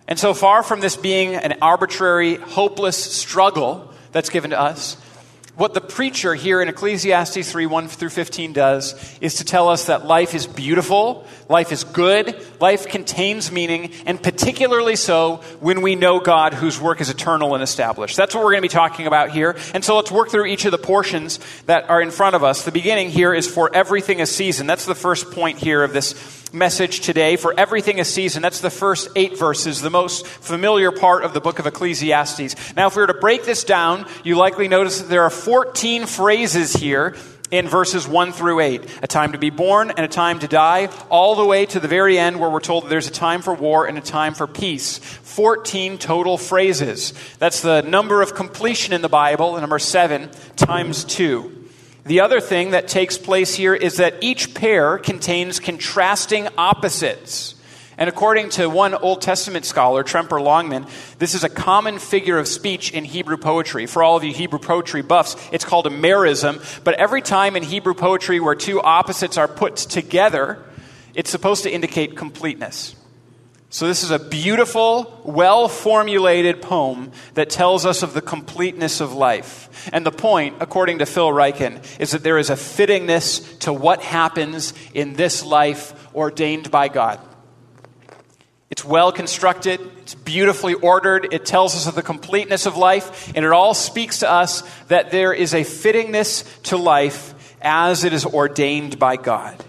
And 0.07 0.19
so 0.19 0.33
far 0.33 0.63
from 0.63 0.79
this 0.79 0.95
being 0.95 1.35
an 1.35 1.57
arbitrary, 1.61 2.35
hopeless 2.35 2.97
struggle 2.97 3.93
that's 4.11 4.29
given 4.29 4.51
to 4.51 4.59
us, 4.59 4.97
what 5.55 5.75
the 5.75 5.81
preacher 5.81 6.33
here 6.33 6.61
in 6.61 6.67
Ecclesiastes 6.67 7.51
3 7.51 7.67
1 7.67 7.87
through 7.87 8.09
15 8.09 8.53
does 8.53 9.17
is 9.21 9.35
to 9.35 9.45
tell 9.45 9.69
us 9.69 9.85
that 9.85 10.05
life 10.05 10.33
is 10.33 10.47
beautiful, 10.47 11.27
life 11.47 11.71
is 11.71 11.83
good, 11.83 12.43
life 12.59 12.87
contains 12.87 13.51
meaning, 13.51 13.91
and 14.07 14.21
particularly 14.21 14.95
so 14.95 15.37
when 15.59 15.81
we 15.81 15.95
know 15.95 16.19
God 16.19 16.55
whose 16.55 16.81
work 16.81 17.01
is 17.01 17.09
eternal 17.09 17.53
and 17.53 17.61
established. 17.61 18.17
That's 18.17 18.33
what 18.33 18.43
we're 18.43 18.51
going 18.51 18.63
to 18.63 18.69
be 18.69 18.73
talking 18.73 19.05
about 19.05 19.29
here. 19.29 19.55
And 19.75 19.85
so 19.85 19.95
let's 19.95 20.11
work 20.11 20.29
through 20.29 20.47
each 20.47 20.65
of 20.65 20.71
the 20.71 20.79
portions 20.79 21.39
that 21.67 21.87
are 21.89 22.01
in 22.01 22.09
front 22.09 22.35
of 22.35 22.43
us. 22.43 22.63
The 22.63 22.71
beginning 22.71 23.09
here 23.09 23.33
is 23.33 23.47
for 23.47 23.73
everything 23.75 24.21
a 24.21 24.25
season. 24.25 24.65
That's 24.65 24.85
the 24.85 24.95
first 24.95 25.31
point 25.31 25.59
here 25.59 25.83
of 25.83 25.93
this 25.93 26.42
message 26.53 26.99
today 27.01 27.35
for 27.35 27.53
everything 27.57 27.99
a 27.99 28.05
season. 28.05 28.43
That's 28.43 28.61
the 28.61 28.69
first 28.69 29.09
eight 29.15 29.37
verses, 29.37 29.81
the 29.81 29.89
most 29.89 30.27
familiar 30.27 30.91
part 30.91 31.23
of 31.23 31.33
the 31.33 31.41
book 31.41 31.57
of 31.57 31.65
Ecclesiastes. 31.65 32.75
Now, 32.75 32.87
if 32.87 32.95
we 32.95 33.01
were 33.01 33.07
to 33.07 33.15
break 33.15 33.43
this 33.43 33.63
down, 33.63 34.05
you 34.23 34.35
likely 34.35 34.67
notice 34.67 34.99
that 34.99 35.09
there 35.09 35.23
are 35.23 35.31
14 35.31 36.05
phrases 36.05 36.73
here 36.73 37.15
in 37.49 37.67
verses 37.67 38.07
1 38.07 38.31
through 38.33 38.59
8 38.59 38.99
a 39.01 39.07
time 39.07 39.31
to 39.31 39.37
be 39.37 39.49
born 39.49 39.89
and 39.91 39.99
a 39.99 40.07
time 40.07 40.39
to 40.39 40.47
die, 40.47 40.89
all 41.09 41.35
the 41.35 41.45
way 41.45 41.65
to 41.65 41.79
the 41.79 41.87
very 41.87 42.19
end 42.19 42.39
where 42.39 42.49
we're 42.49 42.59
told 42.59 42.87
there's 42.87 43.07
a 43.07 43.11
time 43.11 43.41
for 43.41 43.53
war 43.53 43.85
and 43.87 43.97
a 43.97 44.01
time 44.01 44.33
for 44.33 44.47
peace. 44.47 44.99
14 44.99 45.97
total 45.97 46.37
phrases. 46.37 47.13
That's 47.39 47.61
the 47.61 47.81
number 47.81 48.21
of 48.21 48.35
completion 48.35 48.93
in 48.93 49.01
the 49.01 49.09
Bible, 49.09 49.53
the 49.53 49.61
number 49.61 49.79
7 49.79 50.29
times 50.55 51.03
2. 51.05 51.62
The 52.05 52.19
other 52.19 52.41
thing 52.41 52.71
that 52.71 52.89
takes 52.89 53.17
place 53.17 53.55
here 53.55 53.73
is 53.73 53.97
that 53.97 54.15
each 54.21 54.53
pair 54.53 54.97
contains 54.97 55.61
contrasting 55.61 56.49
opposites. 56.57 57.55
And 57.97 58.09
according 58.09 58.49
to 58.51 58.69
one 58.69 58.93
Old 58.93 59.21
Testament 59.21 59.63
scholar, 59.63 60.03
Tremper 60.03 60.41
Longman, 60.41 60.85
this 61.19 61.33
is 61.33 61.45
a 61.45 61.49
common 61.49 61.99
figure 61.99 62.37
of 62.37 62.47
speech 62.47 62.91
in 62.91 63.05
Hebrew 63.05 63.37
poetry. 63.37 63.85
For 63.85 64.03
all 64.03 64.17
of 64.17 64.23
you 64.25 64.33
Hebrew 64.33 64.59
poetry 64.59 65.01
buffs, 65.01 65.37
it's 65.53 65.63
called 65.63 65.87
a 65.87 65.91
merism. 65.91 66.83
But 66.83 66.95
every 66.95 67.21
time 67.21 67.55
in 67.55 67.63
Hebrew 67.63 67.93
poetry 67.93 68.41
where 68.41 68.55
two 68.55 68.81
opposites 68.81 69.37
are 69.37 69.47
put 69.47 69.77
together, 69.77 70.61
it's 71.13 71.29
supposed 71.29 71.63
to 71.63 71.71
indicate 71.71 72.17
completeness. 72.17 72.95
So, 73.73 73.87
this 73.87 74.03
is 74.03 74.11
a 74.11 74.19
beautiful, 74.19 75.19
well 75.23 75.67
formulated 75.67 76.61
poem 76.61 77.11
that 77.33 77.49
tells 77.49 77.87
us 77.87 78.03
of 78.03 78.13
the 78.13 78.21
completeness 78.21 79.01
of 79.01 79.13
life. 79.13 79.89
And 79.91 80.05
the 80.05 80.11
point, 80.11 80.57
according 80.59 80.99
to 80.99 81.07
Phil 81.07 81.29
Ryken, 81.29 81.83
is 81.99 82.11
that 82.11 82.21
there 82.21 82.37
is 82.37 82.51
a 82.51 82.55
fittingness 82.55 83.57
to 83.61 83.73
what 83.73 84.03
happens 84.03 84.75
in 84.93 85.13
this 85.13 85.43
life 85.43 86.13
ordained 86.13 86.69
by 86.69 86.87
God. 86.87 87.19
It's 88.69 88.85
well 88.85 89.11
constructed, 89.11 89.81
it's 90.03 90.13
beautifully 90.13 90.75
ordered, 90.75 91.33
it 91.33 91.43
tells 91.43 91.75
us 91.75 91.87
of 91.87 91.95
the 91.95 92.03
completeness 92.03 92.67
of 92.67 92.77
life, 92.77 93.33
and 93.35 93.43
it 93.43 93.51
all 93.51 93.73
speaks 93.73 94.19
to 94.19 94.29
us 94.29 94.61
that 94.89 95.09
there 95.09 95.33
is 95.33 95.55
a 95.55 95.61
fittingness 95.61 96.61
to 96.65 96.77
life 96.77 97.55
as 97.59 98.03
it 98.03 98.13
is 98.13 98.23
ordained 98.23 98.99
by 98.99 99.15
God. 99.15 99.65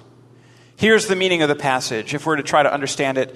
Here's 0.76 1.06
the 1.06 1.16
meaning 1.16 1.40
of 1.40 1.49
the 1.49 1.56
passage, 1.56 2.12
if 2.12 2.26
we're 2.26 2.37
to 2.37 2.42
try 2.42 2.62
to 2.62 2.70
understand 2.70 3.16
it 3.16 3.34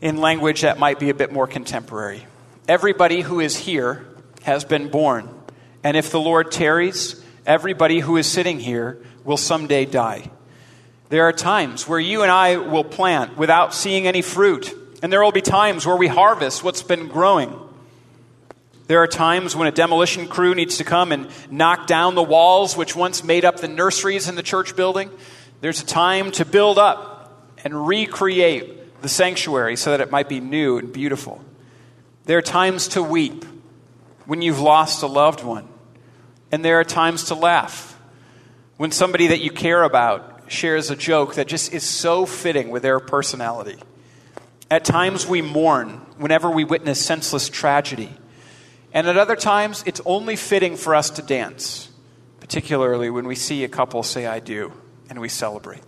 in 0.00 0.18
language 0.18 0.62
that 0.62 0.78
might 0.78 0.98
be 0.98 1.10
a 1.10 1.14
bit 1.14 1.32
more 1.32 1.46
contemporary. 1.46 2.26
Everybody 2.68 3.20
who 3.20 3.40
is 3.40 3.56
here 3.56 4.06
has 4.42 4.64
been 4.64 4.88
born. 4.88 5.28
And 5.82 5.96
if 5.96 6.10
the 6.10 6.20
Lord 6.20 6.50
tarries, 6.50 7.22
everybody 7.46 8.00
who 8.00 8.16
is 8.16 8.26
sitting 8.26 8.60
here 8.60 9.02
will 9.24 9.36
someday 9.36 9.84
die. 9.84 10.30
There 11.08 11.24
are 11.24 11.32
times 11.32 11.88
where 11.88 11.98
you 11.98 12.22
and 12.22 12.30
I 12.30 12.56
will 12.56 12.84
plant 12.84 13.38
without 13.38 13.74
seeing 13.74 14.06
any 14.06 14.22
fruit, 14.22 14.74
and 15.02 15.12
there 15.12 15.22
will 15.22 15.32
be 15.32 15.40
times 15.40 15.86
where 15.86 15.96
we 15.96 16.06
harvest 16.06 16.62
what's 16.62 16.82
been 16.82 17.08
growing. 17.08 17.58
There 18.88 19.02
are 19.02 19.06
times 19.06 19.54
when 19.54 19.68
a 19.68 19.72
demolition 19.72 20.28
crew 20.28 20.54
needs 20.54 20.78
to 20.78 20.84
come 20.84 21.12
and 21.12 21.28
knock 21.50 21.86
down 21.86 22.14
the 22.14 22.22
walls 22.22 22.76
which 22.76 22.96
once 22.96 23.22
made 23.22 23.44
up 23.44 23.58
the 23.58 23.68
nurseries 23.68 24.28
in 24.28 24.34
the 24.34 24.42
church 24.42 24.76
building 24.76 25.10
There's 25.60 25.82
a 25.82 25.86
time 25.86 26.30
to 26.32 26.44
build 26.44 26.78
up 26.78 27.52
and 27.64 27.86
recreate 27.86 28.77
the 29.00 29.08
sanctuary 29.08 29.76
so 29.76 29.90
that 29.90 30.00
it 30.00 30.10
might 30.10 30.28
be 30.28 30.40
new 30.40 30.78
and 30.78 30.92
beautiful. 30.92 31.44
There 32.24 32.38
are 32.38 32.42
times 32.42 32.88
to 32.88 33.02
weep 33.02 33.44
when 34.26 34.42
you've 34.42 34.60
lost 34.60 35.02
a 35.02 35.06
loved 35.06 35.42
one. 35.42 35.68
And 36.50 36.64
there 36.64 36.80
are 36.80 36.84
times 36.84 37.24
to 37.24 37.34
laugh 37.34 37.98
when 38.76 38.90
somebody 38.90 39.28
that 39.28 39.40
you 39.40 39.50
care 39.50 39.82
about 39.82 40.50
shares 40.50 40.90
a 40.90 40.96
joke 40.96 41.34
that 41.34 41.46
just 41.46 41.72
is 41.72 41.82
so 41.82 42.26
fitting 42.26 42.70
with 42.70 42.82
their 42.82 43.00
personality. 43.00 43.76
At 44.70 44.84
times 44.84 45.26
we 45.26 45.42
mourn 45.42 45.88
whenever 46.18 46.50
we 46.50 46.64
witness 46.64 47.04
senseless 47.04 47.48
tragedy. 47.48 48.10
And 48.92 49.06
at 49.06 49.16
other 49.16 49.36
times, 49.36 49.82
it's 49.86 50.00
only 50.06 50.36
fitting 50.36 50.76
for 50.76 50.94
us 50.94 51.10
to 51.10 51.22
dance, 51.22 51.90
particularly 52.40 53.10
when 53.10 53.26
we 53.26 53.34
see 53.34 53.64
a 53.64 53.68
couple 53.68 54.02
say, 54.02 54.26
I 54.26 54.40
do, 54.40 54.72
and 55.10 55.20
we 55.20 55.28
celebrate. 55.28 55.82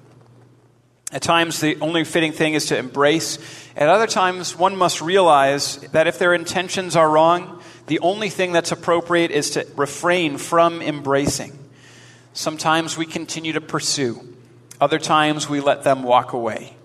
At 1.12 1.22
times, 1.22 1.60
the 1.60 1.76
only 1.80 2.04
fitting 2.04 2.32
thing 2.32 2.54
is 2.54 2.66
to 2.66 2.78
embrace. 2.78 3.38
At 3.76 3.88
other 3.88 4.06
times, 4.06 4.56
one 4.56 4.76
must 4.76 5.00
realize 5.00 5.78
that 5.92 6.06
if 6.06 6.18
their 6.18 6.34
intentions 6.34 6.94
are 6.94 7.10
wrong, 7.10 7.60
the 7.86 7.98
only 8.00 8.28
thing 8.28 8.52
that's 8.52 8.70
appropriate 8.70 9.32
is 9.32 9.50
to 9.50 9.66
refrain 9.76 10.38
from 10.38 10.80
embracing. 10.80 11.58
Sometimes 12.32 12.96
we 12.96 13.06
continue 13.06 13.52
to 13.54 13.60
pursue, 13.60 14.20
other 14.80 15.00
times 15.00 15.48
we 15.48 15.60
let 15.60 15.82
them 15.82 16.04
walk 16.04 16.32
away. 16.32 16.76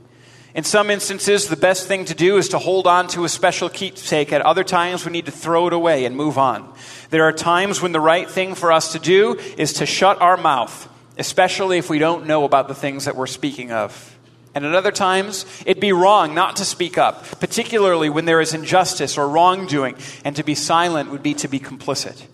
In 0.56 0.64
some 0.64 0.90
instances, 0.90 1.48
the 1.48 1.58
best 1.58 1.86
thing 1.86 2.06
to 2.06 2.16
do 2.16 2.38
is 2.38 2.50
to 2.50 2.58
hold 2.58 2.88
on 2.88 3.08
to 3.10 3.26
a 3.26 3.30
special 3.30 3.70
keepsake. 3.70 4.32
At 4.32 4.42
other 4.42 4.64
times, 4.64 5.06
we 5.06 5.12
need 5.12 5.26
to 5.26 5.32
throw 5.32 5.68
it 5.68 5.74
away 5.74 6.06
and 6.06 6.16
move 6.16 6.38
on. 6.38 6.74
There 7.10 7.26
are 7.26 7.34
times 7.34 7.82
when 7.82 7.92
the 7.92 8.00
right 8.00 8.28
thing 8.30 8.56
for 8.56 8.72
us 8.72 8.94
to 8.94 9.00
do 9.00 9.38
is 9.58 9.74
to 9.74 9.86
shut 9.86 10.22
our 10.22 10.38
mouth, 10.38 10.90
especially 11.18 11.78
if 11.78 11.90
we 11.90 12.00
don't 12.00 12.26
know 12.26 12.44
about 12.44 12.68
the 12.68 12.76
things 12.76 13.06
that 13.06 13.16
we're 13.16 13.28
speaking 13.28 13.72
of. 13.72 14.18
And 14.54 14.66
at 14.66 14.74
other 14.74 14.92
times, 14.92 15.46
it'd 15.66 15.82
be 15.82 15.92
wrong 15.92 16.34
not 16.34 16.56
to 16.58 16.66
speak 16.66 16.98
up, 16.98 17.40
particularly 17.42 18.10
when 18.10 18.24
there 18.24 18.40
is 18.40 18.54
injustice 18.54 19.18
or 19.18 19.28
wrongdoing, 19.28 19.96
and 20.24 20.36
to 20.38 20.44
be 20.44 20.56
silent 20.56 21.12
would 21.12 21.24
be 21.24 21.34
to 21.36 21.50
be 21.50 21.60
complicit. 21.60 22.26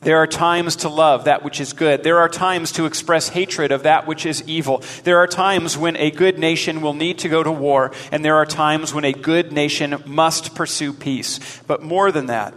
There 0.00 0.16
are 0.16 0.26
times 0.26 0.76
to 0.76 0.88
love 0.88 1.24
that 1.24 1.44
which 1.44 1.60
is 1.60 1.74
good. 1.74 2.02
There 2.02 2.18
are 2.18 2.28
times 2.28 2.72
to 2.72 2.86
express 2.86 3.28
hatred 3.28 3.70
of 3.70 3.84
that 3.84 4.06
which 4.06 4.26
is 4.26 4.42
evil. 4.48 4.82
There 5.04 5.18
are 5.18 5.28
times 5.28 5.78
when 5.78 5.96
a 5.96 6.10
good 6.10 6.40
nation 6.40 6.80
will 6.80 6.94
need 6.94 7.18
to 7.20 7.28
go 7.28 7.42
to 7.42 7.52
war, 7.52 7.92
and 8.10 8.24
there 8.24 8.36
are 8.36 8.46
times 8.46 8.92
when 8.92 9.04
a 9.04 9.12
good 9.12 9.52
nation 9.52 10.02
must 10.04 10.56
pursue 10.56 10.92
peace. 10.92 11.60
But 11.68 11.82
more 11.82 12.10
than 12.10 12.26
that, 12.26 12.52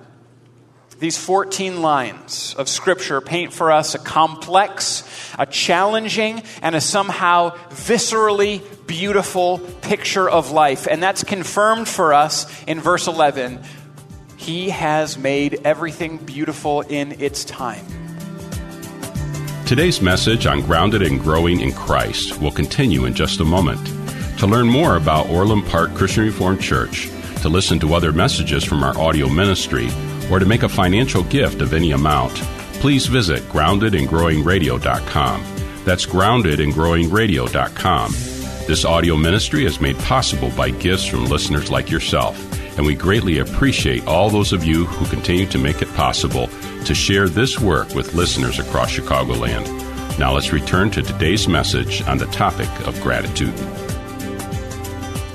these 0.99 1.17
14 1.17 1.81
lines 1.81 2.55
of 2.57 2.69
Scripture 2.69 3.21
paint 3.21 3.53
for 3.53 3.71
us 3.71 3.95
a 3.95 3.99
complex, 3.99 5.03
a 5.37 5.45
challenging, 5.45 6.41
and 6.61 6.75
a 6.75 6.81
somehow 6.81 7.51
viscerally 7.69 8.61
beautiful 8.87 9.59
picture 9.81 10.29
of 10.29 10.51
life. 10.51 10.87
And 10.87 11.03
that's 11.03 11.23
confirmed 11.23 11.87
for 11.87 12.13
us 12.13 12.63
in 12.65 12.79
verse 12.79 13.07
11 13.07 13.63
he 14.37 14.69
has 14.69 15.17
made 15.17 15.59
everything 15.65 16.17
beautiful 16.17 16.81
in 16.81 17.19
its 17.19 17.43
time. 17.45 17.83
Today's 19.65 20.01
message 20.01 20.45
on 20.45 20.61
Grounded 20.61 21.01
and 21.01 21.19
Growing 21.19 21.61
in 21.61 21.71
Christ 21.71 22.39
will 22.39 22.51
continue 22.51 23.05
in 23.05 23.15
just 23.15 23.39
a 23.39 23.43
moment. 23.43 23.83
To 24.37 24.45
learn 24.45 24.67
more 24.67 24.97
about 24.97 25.27
Orland 25.29 25.65
Park 25.65 25.95
Christian 25.95 26.25
Reformed 26.25 26.61
Church, 26.61 27.09
to 27.41 27.49
listen 27.49 27.79
to 27.79 27.95
other 27.95 28.11
messages 28.11 28.63
from 28.63 28.83
our 28.83 28.95
audio 28.99 29.27
ministry, 29.27 29.87
or 30.31 30.39
to 30.39 30.45
make 30.45 30.63
a 30.63 30.69
financial 30.69 31.23
gift 31.23 31.61
of 31.61 31.73
any 31.73 31.91
amount, 31.91 32.33
please 32.81 33.07
visit 33.07 33.41
groundedandgrowingradio.com. 33.43 35.43
That's 35.83 36.05
groundedandgrowingradio.com. 36.05 38.11
This 38.67 38.85
audio 38.85 39.15
ministry 39.15 39.65
is 39.65 39.79
made 39.79 39.97
possible 39.99 40.49
by 40.57 40.71
gifts 40.71 41.05
from 41.05 41.25
listeners 41.25 41.69
like 41.69 41.89
yourself 41.89 42.35
and 42.77 42.85
we 42.85 42.95
greatly 42.95 43.39
appreciate 43.39 44.05
all 44.07 44.29
those 44.29 44.53
of 44.53 44.65
you 44.65 44.85
who 44.85 45.05
continue 45.07 45.45
to 45.47 45.57
make 45.57 45.81
it 45.81 45.93
possible 45.93 46.47
to 46.85 46.93
share 46.93 47.27
this 47.27 47.59
work 47.59 47.93
with 47.95 48.13
listeners 48.13 48.59
across 48.59 48.91
Chicagoland. 48.91 49.67
Now 50.19 50.33
let's 50.33 50.53
return 50.53 50.91
to 50.91 51.01
today's 51.01 51.47
message 51.47 52.01
on 52.03 52.17
the 52.17 52.27
topic 52.27 52.69
of 52.87 52.99
gratitude. 53.01 53.53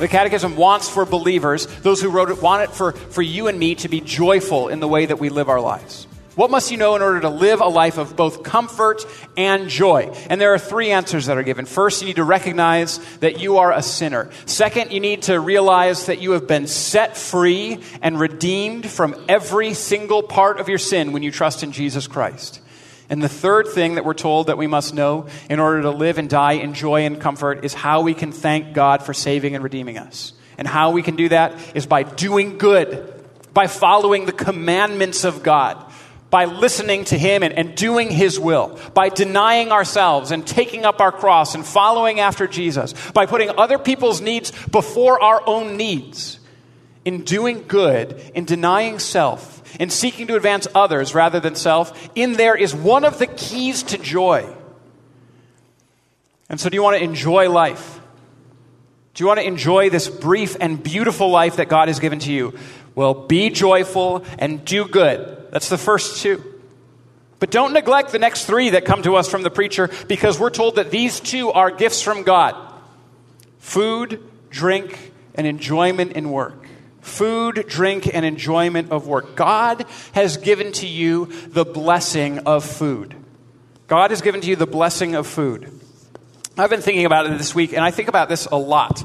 The 0.00 0.09
Catechism 0.09 0.57
wants 0.57 0.88
for 0.88 1.04
believers, 1.04 1.66
those 1.83 2.00
who 2.00 2.09
wrote 2.09 2.30
it, 2.30 2.40
want 2.40 2.62
it 2.62 2.75
for, 2.75 2.92
for 2.92 3.21
you 3.21 3.49
and 3.49 3.59
me 3.59 3.75
to 3.76 3.88
be 3.90 4.00
joyful 4.00 4.69
in 4.69 4.80
the 4.80 4.88
way 4.88 5.04
that 5.04 5.19
we 5.19 5.28
live 5.28 5.50
our 5.50 5.61
lives. 5.61 6.07
What 6.37 6.50
must 6.50 6.71
you 6.71 6.78
know 6.78 6.97
in 6.97 7.02
order 7.02 7.21
to 7.21 7.28
live 7.28 7.61
a 7.61 7.66
life 7.66 7.99
of 7.99 8.16
both 8.16 8.42
comfort 8.42 9.04
and 9.37 9.69
joy? 9.69 10.11
And 10.30 10.40
there 10.40 10.54
are 10.54 10.59
three 10.59 10.90
answers 10.90 11.26
that 11.26 11.37
are 11.37 11.42
given. 11.42 11.66
First, 11.66 12.00
you 12.00 12.07
need 12.07 12.16
to 12.16 12.25
recognize 12.25 12.97
that 13.19 13.40
you 13.40 13.59
are 13.59 13.75
a 13.75 13.83
sinner. 13.83 14.30
Second, 14.47 14.90
you 14.90 15.00
need 15.00 15.21
to 15.25 15.38
realize 15.38 16.07
that 16.07 16.23
you 16.23 16.30
have 16.30 16.47
been 16.47 16.66
set 16.66 17.19
free 17.19 17.80
and 18.00 18.19
redeemed 18.19 18.88
from 18.88 19.23
every 19.28 19.75
single 19.75 20.23
part 20.23 20.61
of 20.61 20.71
your 20.71 20.78
sin 20.78 21.12
when 21.12 21.23
you 21.23 21.30
trust 21.30 21.62
in 21.62 21.73
Jesus 21.73 22.07
Christ. 22.07 22.62
And 23.11 23.23
the 23.23 23.29
third 23.29 23.69
thing 23.69 23.97
that 23.97 24.05
we're 24.05 24.14
told 24.14 24.47
that 24.47 24.57
we 24.57 24.69
must 24.69 24.95
know 24.95 25.26
in 25.50 25.59
order 25.59 25.83
to 25.83 25.90
live 25.90 26.17
and 26.17 26.31
die 26.31 26.52
in 26.52 26.73
joy 26.73 27.05
and 27.05 27.21
comfort 27.21 27.64
is 27.64 27.75
how 27.75 28.02
we 28.02 28.14
can 28.14 28.31
thank 28.31 28.73
God 28.73 29.02
for 29.02 29.12
saving 29.12 29.55
and 29.55 29.64
redeeming 29.64 29.99
us. 29.99 30.33
And 30.57 30.67
how 30.67 30.93
we 30.93 31.02
can 31.02 31.17
do 31.17 31.29
that 31.31 31.76
is 31.76 31.87
by 31.87 32.05
doing 32.05 32.57
good, 32.57 33.25
by 33.52 33.67
following 33.67 34.26
the 34.26 34.33
commandments 34.33 35.25
of 35.25 35.43
God 35.43 35.85
by 36.31 36.45
listening 36.45 37.05
to 37.07 37.19
Him 37.19 37.43
and, 37.43 37.52
and, 37.52 37.75
doing 37.75 38.09
His 38.09 38.38
will, 38.38 38.79
by 38.95 39.09
denying 39.09 39.73
ourselves 39.73 40.31
and 40.31 40.47
taking 40.47 40.85
up 40.85 41.00
our 41.00 41.12
cross 41.12 41.55
and 41.55 41.67
following 41.67 42.21
after 42.21 42.47
Jesus, 42.47 42.95
by 43.11 43.26
putting 43.26 43.50
other 43.59 43.79
people's 43.79 44.21
needs 44.21 44.52
before 44.69 45.21
our 45.21 45.43
own 45.47 45.76
needs, 45.76 46.38
in 47.05 47.25
doing 47.25 47.64
good, 47.67 48.21
in 48.35 48.45
denying 48.45 48.99
self, 48.99 49.60
in 49.79 49.91
seeking 49.91 50.27
to 50.29 50.37
advance 50.37 50.67
others 50.75 51.15
rather 51.15 51.41
than 51.41 51.55
self, 51.55 52.11
in 52.15 52.35
there 52.35 52.57
is 52.57 52.75
one 52.75 53.05
of 53.05 53.19
the 53.19 53.27
keys 53.27 53.83
to 53.85 53.99
joy. 53.99 54.53
And 56.49 56.59
so, 56.59 56.69
do 56.69 56.75
you 56.75 56.83
want 56.83 56.99
to 56.99 57.05
enjoy 57.05 57.50
life? 57.50 58.00
Do 59.15 59.23
you 59.23 59.29
want 59.29 59.41
to 59.41 59.47
enjoy 59.47 59.91
this 59.91 60.09
brief 60.09 60.57
and 60.61 60.83
beautiful 60.83 61.31
life 61.31 61.57
that 61.57 61.69
God 61.69 61.89
has 61.89 62.00
given 62.00 62.19
to 62.21 62.33
you? 62.33 62.59
Well, 62.95 63.15
be 63.15 63.50
joyful 63.50 64.25
and 64.39 64.65
do 64.65 64.87
good 64.87 65.41
that's 65.50 65.69
the 65.69 65.79
first 65.79 66.23
two. 66.23 66.43
But 67.39 67.50
don't 67.50 67.73
neglect 67.73 68.12
the 68.12 68.19
next 68.19 68.45
three 68.45 68.71
that 68.71 68.85
come 68.85 69.03
to 69.03 69.17
us 69.17 69.29
from 69.29 69.43
the 69.43 69.50
preacher 69.50 69.91
because 70.09 70.39
we're 70.39 70.50
told 70.50 70.77
that 70.77 70.91
these 70.91 71.21
two 71.21 71.50
are 71.50 71.71
gifts 71.71 72.03
from 72.03 72.23
God 72.23 72.57
food, 73.59 74.23
drink, 74.49 75.12
and 75.35 75.47
enjoyment 75.47 76.12
in 76.12 76.31
work. 76.31 76.60
Food, 77.00 77.64
drink, 77.69 78.12
and 78.12 78.25
enjoyment 78.25 78.90
of 78.90 79.07
work. 79.07 79.37
God 79.37 79.87
has 80.12 80.37
given 80.37 80.73
to 80.73 80.87
you 80.87 81.26
the 81.49 81.64
blessing 81.64 82.40
of 82.40 82.64
food. 82.64 83.14
God 83.87 84.11
has 84.11 84.21
given 84.21 84.40
to 84.42 84.49
you 84.49 84.57
the 84.57 84.66
blessing 84.66 85.14
of 85.14 85.26
food. 85.26 85.73
I've 86.59 86.71
been 86.71 86.83
thinking 86.83 87.07
about 87.07 87.26
it 87.26 87.38
this 87.38 87.54
week, 87.54 87.73
and 87.73 87.83
I 87.83 87.90
think 87.90 88.09
about 88.09 88.28
this 88.28 88.47
a 88.47 88.57
lot. 88.57 89.02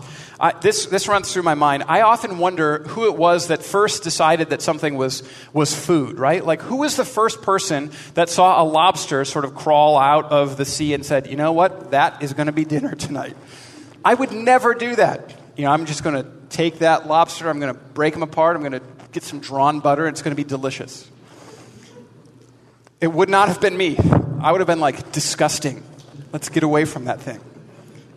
This, 0.62 0.88
this 0.88 1.08
runs 1.08 1.32
through 1.32 1.44
my 1.44 1.54
mind. 1.54 1.86
I 1.88 2.02
often 2.02 2.38
wonder 2.38 2.84
who 2.84 3.06
it 3.06 3.16
was 3.16 3.48
that 3.48 3.64
first 3.64 4.04
decided 4.04 4.50
that 4.50 4.62
something 4.62 4.96
was, 4.96 5.24
was 5.54 5.74
food, 5.74 6.20
right? 6.20 6.46
Like, 6.46 6.62
who 6.62 6.78
was 6.78 6.98
the 6.98 7.06
first 7.06 7.42
person 7.42 7.92
that 8.16 8.30
saw 8.30 8.62
a 8.62 8.66
lobster 8.66 9.24
sort 9.24 9.46
of 9.46 9.56
crawl 9.56 9.98
out 9.98 10.32
of 10.32 10.58
the 10.58 10.66
sea 10.66 10.94
and 10.94 11.06
said, 11.06 11.28
you 11.28 11.38
know 11.38 11.54
what, 11.54 11.92
that 11.92 12.22
is 12.22 12.34
going 12.34 12.48
to 12.48 12.52
be 12.52 12.66
dinner 12.66 12.94
tonight? 12.94 13.38
I 14.04 14.14
would 14.14 14.34
never 14.34 14.74
do 14.74 14.98
that. 14.98 15.34
You 15.56 15.64
know, 15.64 15.72
I'm 15.72 15.86
just 15.86 16.04
going 16.04 16.22
to 16.22 16.30
take 16.50 16.80
that 16.80 17.08
lobster, 17.08 17.50
I'm 17.50 17.60
going 17.60 17.74
to 17.74 17.80
break 17.80 18.14
them 18.14 18.24
apart, 18.24 18.56
I'm 18.56 18.62
going 18.62 18.74
to 18.74 18.82
get 19.14 19.24
some 19.24 19.40
drawn 19.40 19.80
butter, 19.80 20.08
it's 20.08 20.22
going 20.22 20.36
to 20.36 20.42
be 20.42 20.48
delicious. 20.48 21.10
It 23.00 23.08
would 23.08 23.30
not 23.30 23.48
have 23.48 23.62
been 23.62 23.78
me. 23.78 23.98
I 24.42 24.52
would 24.52 24.60
have 24.60 24.68
been 24.68 24.80
like, 24.80 25.12
disgusting. 25.12 25.84
Let's 26.34 26.50
get 26.50 26.64
away 26.64 26.86
from 26.86 27.06
that 27.06 27.22
thing. 27.22 27.40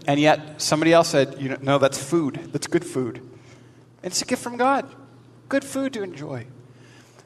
And 0.07 0.19
yet, 0.19 0.61
somebody 0.61 0.93
else 0.93 1.09
said, 1.09 1.37
you 1.39 1.51
know, 1.51 1.59
no, 1.61 1.79
that's 1.79 2.03
food. 2.03 2.49
That's 2.53 2.67
good 2.67 2.85
food. 2.85 3.21
It's 4.03 4.23
a 4.23 4.25
gift 4.25 4.43
from 4.43 4.57
God. 4.57 4.93
Good 5.49 5.65
food 5.65 5.93
to 5.93 6.03
enjoy. 6.03 6.47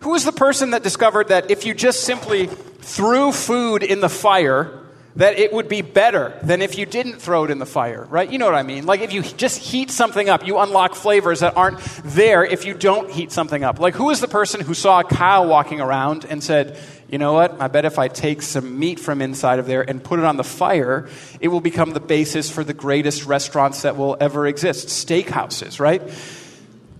Who 0.00 0.10
was 0.10 0.24
the 0.24 0.32
person 0.32 0.70
that 0.70 0.82
discovered 0.82 1.28
that 1.28 1.50
if 1.50 1.64
you 1.64 1.74
just 1.74 2.04
simply 2.04 2.48
threw 2.48 3.32
food 3.32 3.82
in 3.82 4.00
the 4.00 4.08
fire, 4.08 4.81
that 5.16 5.38
it 5.38 5.52
would 5.52 5.68
be 5.68 5.82
better 5.82 6.38
than 6.42 6.62
if 6.62 6.78
you 6.78 6.86
didn't 6.86 7.16
throw 7.16 7.44
it 7.44 7.50
in 7.50 7.58
the 7.58 7.66
fire, 7.66 8.06
right? 8.08 8.30
You 8.30 8.38
know 8.38 8.46
what 8.46 8.54
I 8.54 8.62
mean? 8.62 8.86
Like 8.86 9.00
if 9.00 9.12
you 9.12 9.22
just 9.22 9.58
heat 9.58 9.90
something 9.90 10.28
up, 10.28 10.46
you 10.46 10.58
unlock 10.58 10.94
flavors 10.94 11.40
that 11.40 11.56
aren't 11.56 11.80
there 12.04 12.44
if 12.44 12.64
you 12.64 12.74
don't 12.74 13.10
heat 13.10 13.30
something 13.30 13.62
up. 13.62 13.78
Like 13.78 13.94
who 13.94 14.10
is 14.10 14.20
the 14.20 14.28
person 14.28 14.60
who 14.60 14.74
saw 14.74 15.00
a 15.00 15.04
cow 15.04 15.46
walking 15.46 15.80
around 15.80 16.24
and 16.24 16.42
said, 16.42 16.78
you 17.10 17.18
know 17.18 17.34
what? 17.34 17.60
I 17.60 17.68
bet 17.68 17.84
if 17.84 17.98
I 17.98 18.08
take 18.08 18.40
some 18.40 18.78
meat 18.78 18.98
from 18.98 19.20
inside 19.20 19.58
of 19.58 19.66
there 19.66 19.82
and 19.82 20.02
put 20.02 20.18
it 20.18 20.24
on 20.24 20.38
the 20.38 20.44
fire, 20.44 21.10
it 21.40 21.48
will 21.48 21.60
become 21.60 21.90
the 21.90 22.00
basis 22.00 22.50
for 22.50 22.64
the 22.64 22.72
greatest 22.72 23.26
restaurants 23.26 23.82
that 23.82 23.98
will 23.98 24.16
ever 24.18 24.46
exist 24.46 24.88
steakhouses, 24.88 25.78
right? 25.78 26.00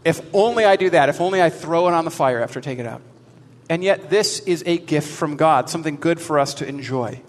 If 0.05 0.21
only 0.35 0.67
I 0.67 0.77
do 0.77 0.91
that, 0.91 1.09
if 1.09 1.23
only 1.23 1.41
I 1.41 1.49
throw 1.49 1.89
it 1.89 1.95
on 1.95 2.05
the 2.05 2.11
fire 2.11 2.43
after 2.43 2.59
I 2.59 2.63
take 2.63 2.79
it 2.79 2.87
out. 2.87 3.01
And 3.71 3.83
yet, 3.83 4.11
this 4.11 4.41
is 4.41 4.63
a 4.67 4.77
gift 4.77 5.09
from 5.09 5.37
God, 5.37 5.71
something 5.71 5.97
good 5.97 6.21
for 6.21 6.39
us 6.39 6.55
to 6.55 6.69
enjoy. 6.69 7.23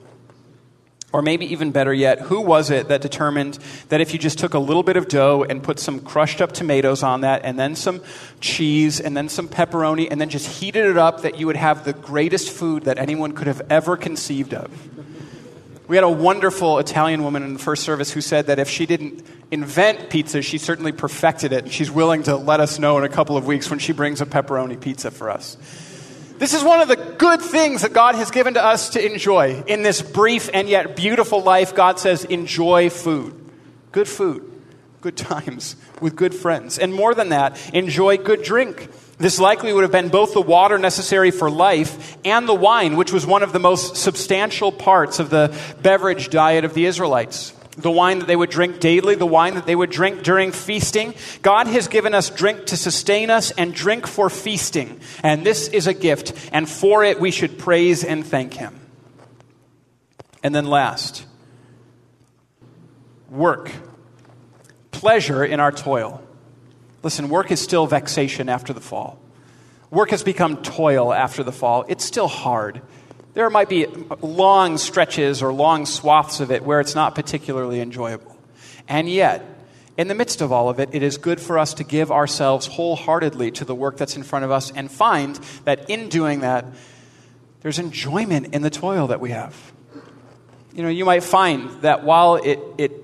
Or 1.13 1.21
maybe 1.21 1.45
even 1.53 1.71
better 1.71 1.93
yet, 1.93 2.21
who 2.21 2.41
was 2.41 2.71
it 2.71 2.87
that 2.87 3.01
determined 3.01 3.59
that 3.89 4.01
if 4.01 4.13
you 4.13 4.19
just 4.19 4.39
took 4.39 4.55
a 4.55 4.59
little 4.59 4.81
bit 4.81 4.97
of 4.97 5.07
dough 5.07 5.45
and 5.47 5.61
put 5.61 5.79
some 5.79 5.99
crushed 5.99 6.41
up 6.41 6.51
tomatoes 6.51 7.03
on 7.03 7.21
that, 7.21 7.45
and 7.45 7.57
then 7.59 7.75
some 7.75 8.01
cheese, 8.39 8.99
and 8.99 9.15
then 9.15 9.29
some 9.29 9.47
pepperoni, 9.47 10.07
and 10.09 10.19
then 10.19 10.29
just 10.29 10.47
heated 10.59 10.87
it 10.87 10.97
up, 10.97 11.21
that 11.21 11.39
you 11.39 11.45
would 11.45 11.55
have 11.55 11.85
the 11.85 11.93
greatest 11.93 12.49
food 12.49 12.85
that 12.85 12.97
anyone 12.97 13.31
could 13.31 13.45
have 13.45 13.61
ever 13.69 13.95
conceived 13.95 14.55
of? 14.55 14.71
We 15.87 15.97
had 15.97 16.03
a 16.03 16.09
wonderful 16.09 16.79
Italian 16.79 17.23
woman 17.23 17.43
in 17.43 17.53
the 17.53 17.59
first 17.59 17.83
service 17.83 18.09
who 18.11 18.21
said 18.21 18.47
that 18.47 18.57
if 18.57 18.67
she 18.67 18.87
didn't 18.87 19.23
invent 19.51 20.09
pizza, 20.09 20.41
she 20.41 20.57
certainly 20.57 20.93
perfected 20.93 21.53
it. 21.53 21.65
And 21.65 21.71
she's 21.71 21.91
willing 21.91 22.23
to 22.23 22.37
let 22.37 22.59
us 22.59 22.79
know 22.79 22.97
in 22.97 23.03
a 23.03 23.09
couple 23.09 23.37
of 23.37 23.45
weeks 23.45 23.69
when 23.69 23.77
she 23.77 23.93
brings 23.93 24.19
a 24.19 24.25
pepperoni 24.25 24.81
pizza 24.81 25.11
for 25.11 25.29
us. 25.29 25.57
This 26.43 26.53
is 26.53 26.61
one 26.61 26.81
of 26.81 26.89
the 26.89 26.97
good 26.97 27.41
things 27.41 27.83
that 27.83 27.93
God 27.93 28.15
has 28.15 28.29
given 28.29 28.55
to 28.55 28.61
us 28.61 28.89
to 28.89 29.05
enjoy. 29.05 29.63
In 29.65 29.81
this 29.81 30.01
brief 30.01 30.49
and 30.53 30.67
yet 30.67 30.93
beautiful 30.93 31.41
life, 31.41 31.73
God 31.73 32.01
says, 32.01 32.25
enjoy 32.25 32.89
food. 32.89 33.49
Good 33.93 34.09
food, 34.09 34.51
good 34.99 35.15
times 35.31 35.77
with 36.01 36.17
good 36.17 36.35
friends. 36.35 36.77
And 36.77 36.93
more 36.93 37.15
than 37.15 37.29
that, 37.29 37.57
enjoy 37.73 38.17
good 38.17 38.43
drink. 38.43 38.89
This 39.17 39.39
likely 39.39 39.71
would 39.71 39.83
have 39.83 39.91
been 39.93 40.09
both 40.09 40.33
the 40.33 40.41
water 40.41 40.77
necessary 40.77 41.31
for 41.31 41.49
life 41.49 42.17
and 42.25 42.45
the 42.45 42.53
wine, 42.53 42.97
which 42.97 43.13
was 43.13 43.25
one 43.25 43.41
of 43.41 43.53
the 43.53 43.59
most 43.59 43.95
substantial 43.95 44.73
parts 44.73 45.19
of 45.19 45.29
the 45.29 45.57
beverage 45.81 46.27
diet 46.27 46.65
of 46.65 46.73
the 46.73 46.87
Israelites 46.87 47.53
the 47.77 47.91
wine 47.91 48.19
that 48.19 48.27
they 48.27 48.35
would 48.35 48.49
drink 48.49 48.79
daily, 48.79 49.15
the 49.15 49.25
wine 49.25 49.55
that 49.55 49.65
they 49.65 49.75
would 49.75 49.89
drink 49.89 50.23
during 50.23 50.51
feasting. 50.51 51.13
God 51.41 51.67
has 51.67 51.87
given 51.87 52.13
us 52.13 52.29
drink 52.29 52.67
to 52.67 52.77
sustain 52.77 53.29
us 53.29 53.51
and 53.51 53.73
drink 53.73 54.07
for 54.07 54.29
feasting. 54.29 54.99
And 55.23 55.45
this 55.45 55.67
is 55.69 55.87
a 55.87 55.93
gift, 55.93 56.33
and 56.51 56.69
for 56.69 57.03
it 57.03 57.19
we 57.19 57.31
should 57.31 57.57
praise 57.57 58.03
and 58.03 58.25
thank 58.25 58.53
Him. 58.53 58.79
And 60.43 60.53
then 60.53 60.65
last, 60.65 61.25
work. 63.29 63.71
Pleasure 64.91 65.43
in 65.43 65.59
our 65.59 65.71
toil. 65.71 66.21
Listen, 67.01 67.29
work 67.29 67.51
is 67.51 67.59
still 67.59 67.87
vexation 67.87 68.49
after 68.49 68.73
the 68.73 68.81
fall. 68.81 69.19
Work 69.89 70.11
has 70.11 70.23
become 70.23 70.57
toil 70.63 71.13
after 71.13 71.43
the 71.43 71.51
fall. 71.51 71.85
It's 71.87 72.03
still 72.03 72.27
hard. 72.27 72.81
There 73.33 73.49
might 73.49 73.69
be 73.69 73.87
long 74.21 74.77
stretches 74.77 75.41
or 75.41 75.51
long 75.51 75.85
swaths 75.85 76.39
of 76.39 76.51
it 76.51 76.63
where 76.63 76.79
it's 76.79 76.95
not 76.95 77.15
particularly 77.15 77.81
enjoyable. 77.81 78.37
And 78.87 79.09
yet, 79.09 79.43
in 79.97 80.07
the 80.07 80.15
midst 80.15 80.41
of 80.41 80.51
all 80.51 80.69
of 80.69 80.79
it, 80.79 80.89
it 80.93 81.03
is 81.03 81.17
good 81.17 81.39
for 81.39 81.57
us 81.57 81.73
to 81.75 81.83
give 81.83 82.11
ourselves 82.11 82.67
wholeheartedly 82.67 83.51
to 83.51 83.65
the 83.65 83.75
work 83.75 83.97
that's 83.97 84.15
in 84.15 84.23
front 84.23 84.45
of 84.45 84.51
us 84.51 84.71
and 84.71 84.91
find 84.91 85.35
that 85.65 85.89
in 85.89 86.09
doing 86.09 86.41
that, 86.41 86.65
there's 87.61 87.79
enjoyment 87.79 88.53
in 88.53 88.61
the 88.61 88.69
toil 88.69 89.07
that 89.07 89.19
we 89.19 89.31
have. 89.31 89.55
You 90.73 90.83
know, 90.83 90.89
you 90.89 91.05
might 91.05 91.23
find 91.23 91.69
that 91.81 92.03
while 92.03 92.35
it, 92.35 92.59
it 92.77 93.02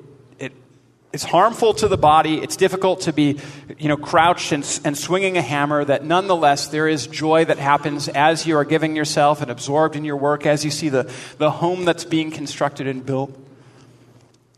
it's 1.12 1.24
harmful 1.24 1.74
to 1.76 1.88
the 1.88 1.98
body. 1.98 2.38
It's 2.38 2.56
difficult 2.56 3.02
to 3.02 3.14
be, 3.14 3.40
you 3.80 3.88
know, 3.88 3.98
crouched 3.98 4.52
and, 4.52 4.82
and 4.86 4.96
swinging 4.96 5.38
a 5.38 5.42
hammer. 5.42 5.84
That 5.84 6.04
nonetheless, 6.04 6.68
there 6.68 6.88
is 6.88 7.08
joy 7.08 7.46
that 7.46 7.58
happens 7.58 8.08
as 8.10 8.46
you 8.46 8.56
are 8.58 8.66
giving 8.66 8.96
yourself 8.96 9.42
and 9.42 9.50
absorbed 9.50 9.96
in 9.96 10.06
your 10.06 10.18
work, 10.18 10.46
as 10.46 10.64
you 10.64 10.70
see 10.70 10.90
the, 10.90 11.12
the 11.40 11.50
home 11.50 11.86
that's 11.86 12.06
being 12.06 12.30
constructed 12.30 12.86
and 12.86 13.04
built. 13.04 13.36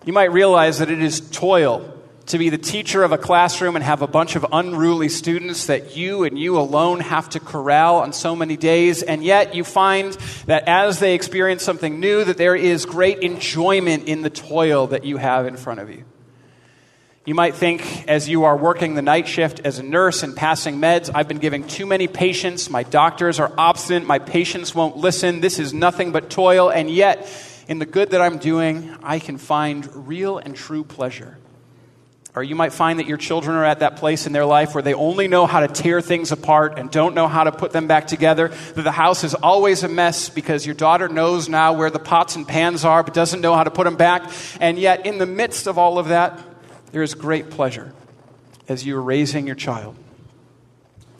You 0.04 0.12
might 0.12 0.32
realize 0.32 0.80
that 0.80 0.90
it 0.90 1.02
is 1.02 1.22
toil 1.22 1.98
to 2.28 2.38
be 2.38 2.50
the 2.50 2.58
teacher 2.58 3.04
of 3.04 3.12
a 3.12 3.18
classroom 3.18 3.76
and 3.76 3.84
have 3.84 4.02
a 4.02 4.08
bunch 4.08 4.36
of 4.36 4.46
unruly 4.52 5.10
students 5.10 5.68
that 5.68 5.96
you 5.96 6.24
and 6.24 6.38
you 6.38 6.58
alone 6.60 7.00
have 7.00 7.30
to 7.30 7.40
corral 7.40 7.98
on 7.98 8.14
so 8.14 8.36
many 8.36 8.56
days 8.56 9.04
and 9.04 9.24
yet 9.24 9.56
you 9.56 9.64
find 9.64 10.14
that 10.46 10.68
as 10.68 11.00
they 11.00 11.16
experience 11.16 11.64
something 11.64 12.00
new 12.00 12.24
that 12.24 12.38
there 12.38 12.56
is 12.56 12.86
great 12.86 13.20
enjoyment 13.20 14.08
in 14.08 14.22
the 14.22 14.30
toil 14.30 14.88
that 14.88 15.04
you 15.04 15.18
have 15.18 15.46
in 15.46 15.58
front 15.58 15.80
of 15.80 15.90
you 15.90 16.06
you 17.24 17.36
might 17.36 17.54
think, 17.54 18.08
as 18.08 18.28
you 18.28 18.46
are 18.46 18.58
working 18.58 18.96
the 18.96 19.04
night 19.04 19.28
shift 19.28 19.62
as 19.64 19.78
a 19.78 19.84
nurse 19.84 20.24
and 20.24 20.36
passing 20.36 20.78
meds, 20.78 21.12
I've 21.14 21.28
been 21.28 21.38
giving 21.38 21.68
too 21.68 21.86
many 21.86 22.08
patients. 22.08 22.68
My 22.68 22.82
doctors 22.82 23.40
are 23.40 23.54
obstinate. 23.60 24.08
My 24.08 24.18
patients 24.18 24.74
won't 24.74 24.98
listen. 24.98 25.40
This 25.40 25.60
is 25.60 25.72
nothing 25.72 26.12
but 26.12 26.32
toil. 26.32 26.72
And 26.72 26.90
yet, 26.90 27.30
in 27.68 27.78
the 27.78 27.86
good 27.86 28.12
that 28.12 28.22
I'm 28.22 28.40
doing, 28.40 28.98
I 29.04 29.20
can 29.20 29.38
find 29.38 30.08
real 30.08 30.40
and 30.40 30.56
true 30.56 30.84
pleasure. 30.84 31.38
Or 32.34 32.42
you 32.42 32.56
might 32.56 32.74
find 32.74 32.98
that 32.98 33.06
your 33.06 33.18
children 33.18 33.56
are 33.56 33.66
at 33.66 33.80
that 33.82 33.98
place 33.98 34.26
in 34.26 34.34
their 34.34 34.46
life 34.46 34.74
where 34.74 34.82
they 34.82 34.96
only 34.96 35.28
know 35.28 35.46
how 35.46 35.60
to 35.60 35.68
tear 35.68 36.02
things 36.02 36.32
apart 36.32 36.80
and 36.80 36.90
don't 36.90 37.14
know 37.14 37.28
how 37.28 37.44
to 37.44 37.52
put 37.52 37.72
them 37.72 37.86
back 37.86 38.08
together. 38.08 38.48
That 38.48 38.82
the 38.82 38.92
house 38.92 39.24
is 39.24 39.36
always 39.36 39.84
a 39.84 39.90
mess 39.90 40.30
because 40.30 40.66
your 40.66 40.74
daughter 40.74 41.08
knows 41.08 41.50
now 41.50 41.74
where 41.74 41.92
the 41.92 42.00
pots 42.00 42.36
and 42.36 42.48
pans 42.48 42.84
are 42.84 43.04
but 43.04 43.14
doesn't 43.14 43.42
know 43.42 43.54
how 43.54 43.64
to 43.64 43.70
put 43.72 43.84
them 43.84 43.98
back. 43.98 44.32
And 44.60 44.80
yet, 44.80 45.06
in 45.06 45.20
the 45.20 45.28
midst 45.28 45.68
of 45.68 45.78
all 45.78 46.00
of 46.00 46.08
that, 46.08 46.40
there 46.92 47.02
is 47.02 47.14
great 47.14 47.50
pleasure 47.50 47.94
as 48.68 48.86
you 48.86 48.98
are 48.98 49.02
raising 49.02 49.48
your 49.48 49.56
child. 49.56 49.96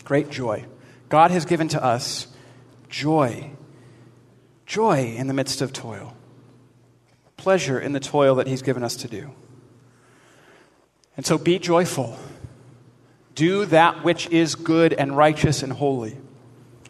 Great 0.04 0.30
joy. 0.30 0.66
God 1.10 1.32
has 1.32 1.46
given 1.46 1.68
to 1.70 1.84
us 1.84 2.28
joy. 2.90 3.52
Joy 4.66 5.16
in 5.18 5.28
the 5.28 5.34
midst 5.34 5.62
of 5.62 5.74
toil. 5.74 6.16
Pleasure 7.38 7.80
in 7.80 7.94
the 7.94 8.00
toil 8.00 8.36
that 8.36 8.48
He's 8.48 8.62
given 8.62 8.84
us 8.84 8.96
to 8.98 9.08
do. 9.08 9.32
And 11.18 11.26
so 11.26 11.38
be 11.38 11.60
joyful. 11.60 12.18
Do 13.36 13.66
that 13.66 14.04
which 14.04 14.30
is 14.30 14.56
good 14.56 14.94
and 14.94 15.16
righteous 15.16 15.64
and 15.64 15.74
holy. 15.74 16.18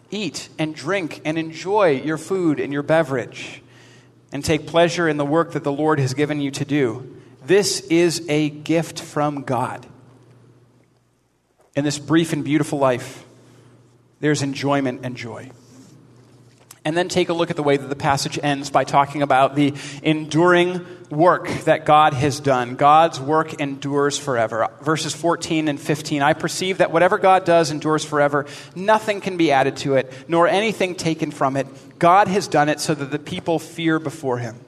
Eat 0.10 0.50
and 0.60 0.76
drink 0.76 1.22
and 1.24 1.38
enjoy 1.38 2.02
your 2.02 2.18
food 2.18 2.60
and 2.60 2.74
your 2.74 2.84
beverage. 2.84 3.62
And 4.32 4.44
take 4.44 4.68
pleasure 4.68 5.08
in 5.08 5.18
the 5.18 5.26
work 5.26 5.54
that 5.54 5.64
the 5.64 5.72
Lord 5.72 6.00
has 6.00 6.14
given 6.14 6.42
you 6.42 6.52
to 6.52 6.66
do. 6.66 7.21
This 7.44 7.82
is 7.82 8.28
a 8.30 8.50
gift 8.50 9.00
from 9.00 9.44
God. 9.44 9.86
In 11.76 11.84
this 11.84 11.98
brief 11.98 12.34
and 12.34 12.44
beautiful 12.44 12.80
life, 12.80 13.26
there's 14.20 14.42
enjoyment 14.42 15.02
and 15.04 15.16
joy. 15.16 15.52
And 16.84 16.98
then 16.98 17.10
take 17.10 17.30
a 17.30 17.34
look 17.34 17.52
at 17.52 17.56
the 17.56 17.64
way 17.64 17.78
that 17.78 17.88
the 17.88 17.96
passage 17.96 18.40
ends 18.42 18.72
by 18.72 18.84
talking 18.84 19.22
about 19.22 19.56
the 19.56 19.74
enduring 20.02 20.86
work 21.12 21.48
that 21.66 21.86
God 21.86 22.14
has 22.14 22.40
done. 22.40 22.76
God's 22.76 23.20
work 23.20 23.62
endures 23.62 24.18
forever. 24.18 24.68
Verses 24.82 25.14
14 25.14 25.68
and 25.68 25.80
15. 25.80 26.24
I 26.24 26.34
perceive 26.34 26.80
that 26.80 26.92
whatever 26.92 27.20
God 27.20 27.46
does 27.46 27.70
endures 27.70 28.04
forever. 28.04 28.48
Nothing 28.76 29.22
can 29.22 29.38
be 29.38 29.52
added 29.52 29.78
to 29.78 29.96
it, 29.96 30.12
nor 30.28 30.48
anything 30.48 30.96
taken 30.96 31.30
from 31.30 31.56
it. 31.56 31.68
God 32.00 32.28
has 32.28 32.48
done 32.48 32.68
it 32.70 32.80
so 32.80 32.96
that 32.96 33.12
the 33.12 33.20
people 33.20 33.60
fear 33.60 34.00
before 34.00 34.40
him. 34.40 34.60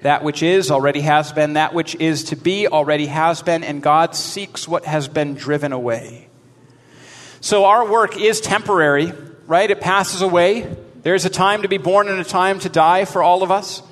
That 0.00 0.22
which 0.22 0.42
is 0.42 0.70
already 0.70 1.00
has 1.00 1.32
been, 1.32 1.54
that 1.54 1.74
which 1.74 1.94
is 1.96 2.24
to 2.24 2.36
be 2.36 2.68
already 2.68 3.06
has 3.06 3.42
been, 3.42 3.64
and 3.64 3.82
God 3.82 4.14
seeks 4.14 4.68
what 4.68 4.84
has 4.84 5.08
been 5.08 5.34
driven 5.34 5.72
away. 5.72 6.28
So 7.40 7.64
our 7.64 7.88
work 7.90 8.18
is 8.18 8.40
temporary, 8.40 9.12
right? 9.46 9.70
It 9.70 9.80
passes 9.80 10.22
away. 10.22 10.76
There's 11.02 11.24
a 11.24 11.30
time 11.30 11.62
to 11.62 11.68
be 11.68 11.78
born 11.78 12.08
and 12.08 12.18
a 12.18 12.24
time 12.24 12.58
to 12.60 12.68
die 12.68 13.04
for 13.04 13.22
all 13.22 13.42
of 13.42 13.50
us. 13.50 13.82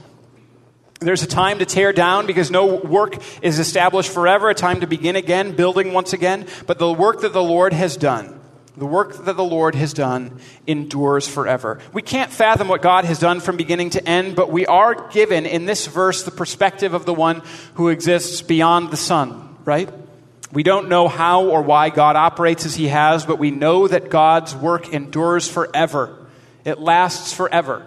There's 1.01 1.23
a 1.23 1.27
time 1.27 1.59
to 1.59 1.67
tear 1.67 1.93
down 1.93 2.27
because 2.27 2.51
no 2.51 2.77
work 2.77 3.23
is 3.43 3.59
established 3.59 4.11
forever, 4.11 4.49
a 4.49 4.55
time 4.55 4.81
to 4.81 4.87
begin 4.87 5.17
again, 5.17 5.53
building 5.53 5.93
once 5.93 6.13
again. 6.13 6.47
But 6.67 6.79
the 6.79 6.93
work 6.93 7.21
that 7.21 7.33
the 7.33 7.43
Lord 7.43 7.73
has 7.73 7.97
done, 7.97 8.41
the 8.77 8.87
work 8.87 9.25
that 9.25 9.37
the 9.37 9.45
Lord 9.45 9.77
has 9.77 9.93
done 9.93 10.41
endures 10.67 11.29
forever. 11.29 11.79
We 11.93 12.03
can't 12.03 12.33
fathom 12.33 12.67
what 12.67 12.83
God 12.83 13.05
has 13.05 13.21
done 13.21 13.39
from 13.39 13.57
beginning 13.57 13.91
to 13.91 14.09
end, 14.09 14.35
but 14.35 14.51
we 14.51 14.67
are 14.67 15.09
given 15.11 15.47
in 15.47 15.65
this 15.65 15.87
verse 15.87 16.25
the 16.25 16.33
perspective 16.33 16.93
of 16.93 17.07
the 17.07 17.15
one 17.15 17.43
who 17.75 17.89
exists 17.89 18.43
beyond 18.43 18.91
the 18.91 18.97
sun, 18.97 19.57
right? 19.65 19.89
We 20.53 20.65
don't 20.65 20.89
know 20.89 21.07
how 21.07 21.45
or 21.45 21.63
why 21.63 21.91
God 21.91 22.17
operates 22.17 22.67
as 22.67 22.75
he 22.75 22.89
has, 22.89 23.25
but 23.25 23.39
we 23.39 23.53
know 23.53 23.87
that 23.87 24.11
God's 24.11 24.57
work 24.57 24.93
endures 24.93 25.49
forever. 25.49 26.27
It 26.65 26.81
lasts 26.81 27.33
forever. 27.33 27.87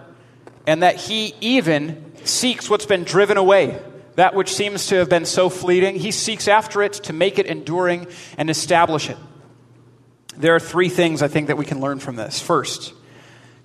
And 0.66 0.82
that 0.82 0.96
he 0.96 1.34
even 1.40 2.12
seeks 2.24 2.68
what's 2.70 2.86
been 2.86 3.04
driven 3.04 3.36
away, 3.36 3.80
that 4.16 4.34
which 4.34 4.54
seems 4.54 4.86
to 4.86 4.96
have 4.96 5.10
been 5.10 5.26
so 5.26 5.50
fleeting. 5.50 5.96
He 5.96 6.12
seeks 6.12 6.48
after 6.48 6.82
it 6.82 6.94
to 6.94 7.12
make 7.12 7.38
it 7.38 7.46
enduring 7.46 8.06
and 8.38 8.48
establish 8.48 9.10
it 9.10 9.18
there 10.38 10.54
are 10.54 10.60
three 10.60 10.88
things 10.88 11.22
I 11.22 11.28
think 11.28 11.48
that 11.48 11.56
we 11.56 11.64
can 11.64 11.80
learn 11.80 11.98
from 11.98 12.16
this. 12.16 12.40
First, 12.40 12.94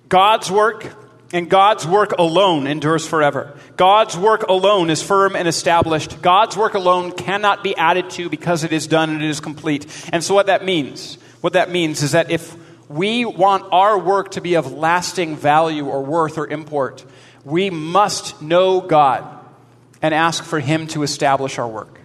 God's 0.08 0.50
work 0.50 0.92
and 1.32 1.48
God's 1.48 1.86
work 1.86 2.12
alone 2.18 2.66
endures 2.66 3.06
forever. 3.06 3.56
God's 3.76 4.16
work 4.16 4.44
alone 4.44 4.90
is 4.90 5.02
firm 5.02 5.34
and 5.34 5.48
established. 5.48 6.22
God's 6.22 6.56
work 6.56 6.74
alone 6.74 7.12
cannot 7.12 7.64
be 7.64 7.76
added 7.76 8.10
to 8.10 8.28
because 8.28 8.64
it 8.64 8.72
is 8.72 8.86
done 8.86 9.10
and 9.10 9.22
it 9.22 9.28
is 9.28 9.40
complete. 9.40 9.86
And 10.12 10.22
so, 10.22 10.34
what 10.34 10.46
that 10.46 10.64
means, 10.64 11.18
what 11.40 11.54
that 11.54 11.70
means 11.70 12.02
is 12.02 12.12
that 12.12 12.30
if 12.30 12.56
we 12.88 13.24
want 13.24 13.64
our 13.72 13.98
work 13.98 14.32
to 14.32 14.40
be 14.40 14.54
of 14.54 14.72
lasting 14.72 15.36
value 15.36 15.86
or 15.86 16.02
worth 16.02 16.38
or 16.38 16.46
import, 16.46 17.04
we 17.44 17.70
must 17.70 18.40
know 18.42 18.80
God 18.80 19.26
and 20.02 20.12
ask 20.12 20.44
for 20.44 20.60
Him 20.60 20.86
to 20.88 21.02
establish 21.02 21.58
our 21.58 21.68
work. 21.68 21.98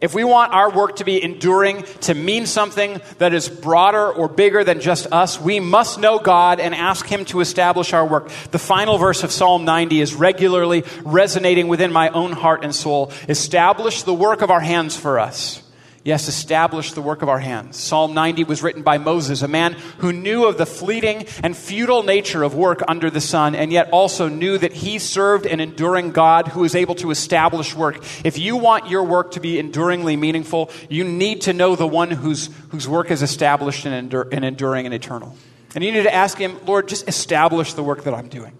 If 0.00 0.14
we 0.14 0.24
want 0.24 0.54
our 0.54 0.70
work 0.70 0.96
to 0.96 1.04
be 1.04 1.22
enduring, 1.22 1.82
to 2.02 2.14
mean 2.14 2.46
something 2.46 3.02
that 3.18 3.34
is 3.34 3.50
broader 3.50 4.10
or 4.10 4.28
bigger 4.28 4.64
than 4.64 4.80
just 4.80 5.06
us, 5.12 5.38
we 5.38 5.60
must 5.60 6.00
know 6.00 6.18
God 6.18 6.58
and 6.58 6.74
ask 6.74 7.06
Him 7.06 7.26
to 7.26 7.40
establish 7.40 7.92
our 7.92 8.06
work. 8.06 8.30
The 8.50 8.58
final 8.58 8.96
verse 8.96 9.22
of 9.24 9.30
Psalm 9.30 9.66
90 9.66 10.00
is 10.00 10.14
regularly 10.14 10.84
resonating 11.04 11.68
within 11.68 11.92
my 11.92 12.08
own 12.08 12.32
heart 12.32 12.64
and 12.64 12.74
soul. 12.74 13.12
Establish 13.28 14.02
the 14.04 14.14
work 14.14 14.40
of 14.40 14.50
our 14.50 14.60
hands 14.60 14.96
for 14.96 15.18
us. 15.18 15.62
Yes, 16.02 16.28
establish 16.28 16.92
the 16.92 17.02
work 17.02 17.20
of 17.20 17.28
our 17.28 17.38
hands. 17.38 17.76
Psalm 17.76 18.14
90 18.14 18.44
was 18.44 18.62
written 18.62 18.82
by 18.82 18.96
Moses, 18.96 19.42
a 19.42 19.48
man 19.48 19.74
who 19.98 20.14
knew 20.14 20.46
of 20.46 20.56
the 20.56 20.64
fleeting 20.64 21.26
and 21.42 21.54
futile 21.54 22.02
nature 22.02 22.42
of 22.42 22.54
work 22.54 22.80
under 22.88 23.10
the 23.10 23.20
sun, 23.20 23.54
and 23.54 23.70
yet 23.70 23.90
also 23.92 24.26
knew 24.26 24.56
that 24.56 24.72
he 24.72 24.98
served 24.98 25.44
an 25.44 25.60
enduring 25.60 26.12
God 26.12 26.48
who 26.48 26.64
is 26.64 26.74
able 26.74 26.94
to 26.96 27.10
establish 27.10 27.74
work. 27.74 28.02
If 28.24 28.38
you 28.38 28.56
want 28.56 28.88
your 28.88 29.04
work 29.04 29.32
to 29.32 29.40
be 29.40 29.58
enduringly 29.58 30.16
meaningful, 30.16 30.70
you 30.88 31.04
need 31.04 31.42
to 31.42 31.52
know 31.52 31.76
the 31.76 31.86
one 31.86 32.10
whose, 32.10 32.48
whose 32.70 32.88
work 32.88 33.10
is 33.10 33.20
established 33.20 33.84
and, 33.84 34.14
and 34.14 34.44
enduring 34.44 34.86
and 34.86 34.94
eternal. 34.94 35.36
And 35.74 35.84
you 35.84 35.92
need 35.92 36.04
to 36.04 36.14
ask 36.14 36.38
him, 36.38 36.58
Lord, 36.64 36.88
just 36.88 37.08
establish 37.08 37.74
the 37.74 37.82
work 37.82 38.04
that 38.04 38.14
I'm 38.14 38.28
doing. 38.28 38.56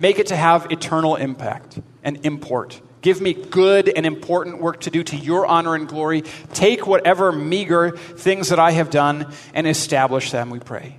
Make 0.00 0.18
it 0.18 0.26
to 0.26 0.36
have 0.36 0.72
eternal 0.72 1.14
impact 1.14 1.78
and 2.02 2.26
import. 2.26 2.80
Give 3.06 3.20
me 3.20 3.34
good 3.34 3.88
and 3.88 4.04
important 4.04 4.60
work 4.60 4.80
to 4.80 4.90
do 4.90 5.04
to 5.04 5.14
your 5.14 5.46
honor 5.46 5.76
and 5.76 5.86
glory. 5.86 6.22
Take 6.54 6.88
whatever 6.88 7.30
meager 7.30 7.92
things 7.92 8.48
that 8.48 8.58
I 8.58 8.72
have 8.72 8.90
done 8.90 9.32
and 9.54 9.64
establish 9.64 10.32
them, 10.32 10.50
we 10.50 10.58
pray. 10.58 10.98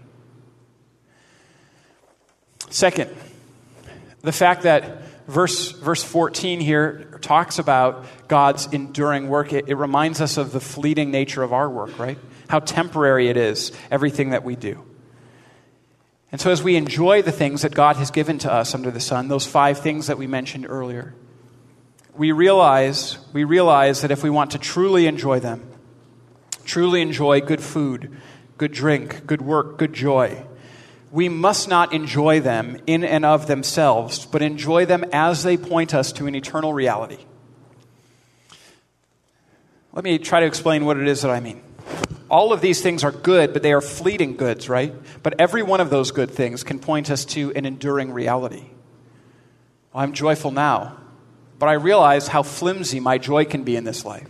Second, 2.70 3.14
the 4.22 4.32
fact 4.32 4.62
that 4.62 5.02
verse, 5.28 5.72
verse 5.72 6.02
14 6.02 6.62
here 6.62 7.20
talks 7.22 7.60
about 7.60 8.06
God's 8.30 8.68
enduring 8.68 9.28
work, 9.28 9.52
it, 9.52 9.68
it 9.68 9.76
reminds 9.76 10.22
us 10.22 10.38
of 10.38 10.54
the 10.54 10.62
fleeting 10.62 11.12
nature 11.12 11.44
of 11.44 11.52
our 11.52 11.70
work, 11.70 12.00
right? 12.00 12.18
How 12.48 12.60
temporary 12.60 13.28
it 13.28 13.36
is, 13.36 13.74
everything 13.92 14.30
that 14.30 14.46
we 14.46 14.56
do. 14.56 14.82
And 16.32 16.40
so, 16.40 16.52
as 16.52 16.64
we 16.64 16.78
enjoy 16.78 17.22
the 17.22 17.34
things 17.34 17.64
that 17.64 17.76
God 17.76 17.98
has 17.98 18.12
given 18.12 18.38
to 18.40 18.50
us 18.50 18.74
under 18.74 18.92
the 18.92 19.02
sun, 19.02 19.28
those 19.28 19.46
five 19.46 19.80
things 19.80 20.08
that 20.08 20.18
we 20.18 20.26
mentioned 20.26 20.66
earlier, 20.70 21.14
we 22.18 22.32
realize, 22.32 23.18
we 23.32 23.44
realize 23.44 24.02
that 24.02 24.12
if 24.12 24.24
we 24.24 24.30
want 24.30 24.52
to 24.52 24.58
truly 24.58 25.06
enjoy 25.06 25.40
them, 25.40 25.70
truly 26.66 27.02
enjoy 27.02 27.42
good 27.42 27.62
food, 27.62 28.18
good 28.58 28.72
drink, 28.72 29.26
good 29.28 29.42
work, 29.42 29.78
good 29.78 29.94
joy, 29.94 30.44
we 31.12 31.30
must 31.30 31.70
not 31.70 31.94
enjoy 31.94 32.40
them 32.40 32.78
in 32.88 33.04
and 33.04 33.24
of 33.24 33.48
themselves, 33.48 34.26
but 34.26 34.42
enjoy 34.42 34.86
them 34.86 35.06
as 35.14 35.44
they 35.44 35.58
point 35.58 35.94
us 35.94 36.12
to 36.14 36.28
an 36.28 36.36
eternal 36.36 36.74
reality. 36.74 37.20
Let 39.94 40.04
me 40.04 40.18
try 40.18 40.42
to 40.42 40.46
explain 40.46 40.86
what 40.86 40.98
it 40.98 41.08
is 41.08 41.22
that 41.22 41.32
I 41.32 41.40
mean. 41.40 41.62
All 42.30 42.52
of 42.52 42.60
these 42.60 42.82
things 42.82 43.04
are 43.04 43.12
good, 43.12 43.54
but 43.54 43.64
they 43.64 43.72
are 43.72 43.82
fleeting 43.82 44.36
goods, 44.36 44.68
right? 44.68 44.94
But 45.24 45.40
every 45.40 45.64
one 45.64 45.80
of 45.80 45.90
those 45.90 46.12
good 46.12 46.30
things 46.30 46.64
can 46.64 46.80
point 46.80 47.10
us 47.10 47.24
to 47.26 47.54
an 47.54 47.66
enduring 47.66 48.12
reality. 48.12 48.66
I'm 49.96 50.12
joyful 50.12 50.52
now 50.52 50.98
but 51.60 51.70
I 51.70 51.74
realize 51.74 52.28
how 52.28 52.44
flimsy 52.44 53.00
my 53.00 53.18
joy 53.18 53.46
can 53.46 53.64
be 53.64 53.76
in 53.76 53.84
this 53.84 54.06
life. 54.06 54.28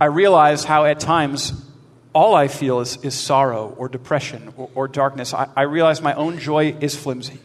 I 0.00 0.06
realize 0.06 0.64
how 0.64 0.84
at 0.84 1.00
times 1.00 1.52
all 2.12 2.34
I 2.34 2.48
feel 2.48 2.80
is, 2.80 2.98
is 3.02 3.14
sorrow 3.14 3.74
or 3.76 3.88
depression 3.88 4.52
or, 4.56 4.70
or 4.74 4.88
darkness. 4.88 5.34
I, 5.34 5.48
I 5.56 5.62
realize 5.62 6.00
my 6.00 6.14
own 6.14 6.38
joy 6.38 6.76
is 6.80 6.94
flimsy. 6.94 7.38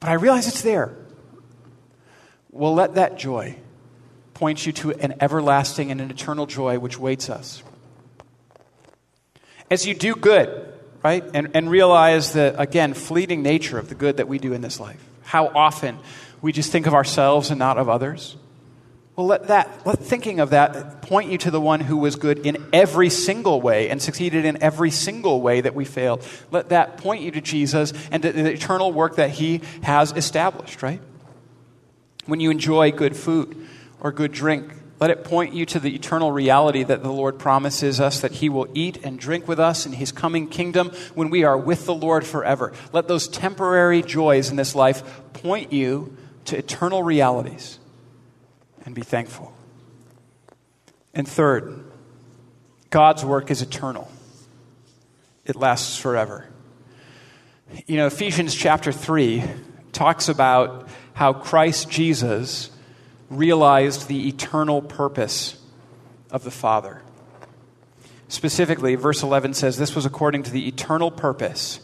But 0.00 0.10
I 0.10 0.14
realize 0.14 0.46
it's 0.48 0.62
there. 0.62 0.94
Well, 2.50 2.74
let 2.74 2.94
that 2.94 3.18
joy 3.18 3.56
point 4.34 4.64
you 4.64 4.72
to 4.72 4.92
an 4.92 5.14
everlasting 5.20 5.90
and 5.90 6.00
an 6.00 6.10
eternal 6.10 6.46
joy 6.46 6.78
which 6.78 6.98
waits 6.98 7.28
us. 7.28 7.62
As 9.70 9.86
you 9.86 9.94
do 9.94 10.14
good, 10.14 10.72
right, 11.02 11.24
and, 11.34 11.50
and 11.54 11.68
realize 11.70 12.32
the, 12.32 12.58
again, 12.58 12.94
fleeting 12.94 13.42
nature 13.42 13.78
of 13.78 13.88
the 13.88 13.94
good 13.94 14.16
that 14.18 14.28
we 14.28 14.38
do 14.38 14.52
in 14.52 14.60
this 14.60 14.80
life, 14.80 15.04
how 15.24 15.48
often 15.48 15.98
we 16.40 16.52
just 16.52 16.72
think 16.72 16.86
of 16.86 16.94
ourselves 16.94 17.50
and 17.50 17.58
not 17.58 17.78
of 17.78 17.88
others? 17.88 18.36
Well, 19.16 19.26
let 19.26 19.48
that, 19.48 19.84
let 19.84 19.98
thinking 19.98 20.38
of 20.38 20.50
that 20.50 21.02
point 21.02 21.32
you 21.32 21.38
to 21.38 21.50
the 21.50 21.60
one 21.60 21.80
who 21.80 21.96
was 21.96 22.14
good 22.14 22.46
in 22.46 22.64
every 22.72 23.10
single 23.10 23.60
way 23.60 23.90
and 23.90 24.00
succeeded 24.00 24.44
in 24.44 24.62
every 24.62 24.92
single 24.92 25.40
way 25.40 25.60
that 25.60 25.74
we 25.74 25.84
failed. 25.84 26.24
Let 26.52 26.68
that 26.68 26.98
point 26.98 27.22
you 27.22 27.32
to 27.32 27.40
Jesus 27.40 27.92
and 28.12 28.22
to 28.22 28.30
the 28.30 28.52
eternal 28.52 28.92
work 28.92 29.16
that 29.16 29.30
he 29.30 29.62
has 29.82 30.12
established, 30.12 30.84
right? 30.84 31.00
When 32.26 32.38
you 32.38 32.52
enjoy 32.52 32.92
good 32.92 33.16
food 33.16 33.66
or 33.98 34.12
good 34.12 34.30
drink, 34.30 34.72
let 35.00 35.10
it 35.10 35.24
point 35.24 35.54
you 35.54 35.64
to 35.66 35.80
the 35.80 35.94
eternal 35.94 36.30
reality 36.30 36.82
that 36.82 37.02
the 37.02 37.12
Lord 37.12 37.38
promises 37.38 38.00
us 38.00 38.20
that 38.20 38.32
He 38.32 38.48
will 38.48 38.68
eat 38.74 39.04
and 39.04 39.18
drink 39.18 39.46
with 39.46 39.60
us 39.60 39.86
in 39.86 39.92
His 39.92 40.10
coming 40.10 40.48
kingdom 40.48 40.90
when 41.14 41.30
we 41.30 41.44
are 41.44 41.56
with 41.56 41.86
the 41.86 41.94
Lord 41.94 42.26
forever. 42.26 42.72
Let 42.92 43.06
those 43.06 43.28
temporary 43.28 44.02
joys 44.02 44.50
in 44.50 44.56
this 44.56 44.74
life 44.74 45.02
point 45.32 45.72
you 45.72 46.16
to 46.48 46.56
eternal 46.58 47.02
realities 47.02 47.78
and 48.84 48.94
be 48.94 49.02
thankful. 49.02 49.52
And 51.12 51.28
third, 51.28 51.84
God's 52.90 53.24
work 53.24 53.50
is 53.50 53.60
eternal, 53.62 54.10
it 55.44 55.56
lasts 55.56 55.98
forever. 55.98 56.46
You 57.86 57.98
know, 57.98 58.06
Ephesians 58.06 58.54
chapter 58.54 58.92
3 58.92 59.44
talks 59.92 60.30
about 60.30 60.88
how 61.12 61.34
Christ 61.34 61.90
Jesus 61.90 62.70
realized 63.28 64.08
the 64.08 64.28
eternal 64.28 64.80
purpose 64.80 65.62
of 66.30 66.44
the 66.44 66.50
Father. 66.50 67.02
Specifically, 68.28 68.94
verse 68.94 69.22
11 69.22 69.52
says, 69.52 69.76
This 69.76 69.94
was 69.94 70.06
according 70.06 70.44
to 70.44 70.50
the 70.50 70.66
eternal 70.66 71.10
purpose 71.10 71.80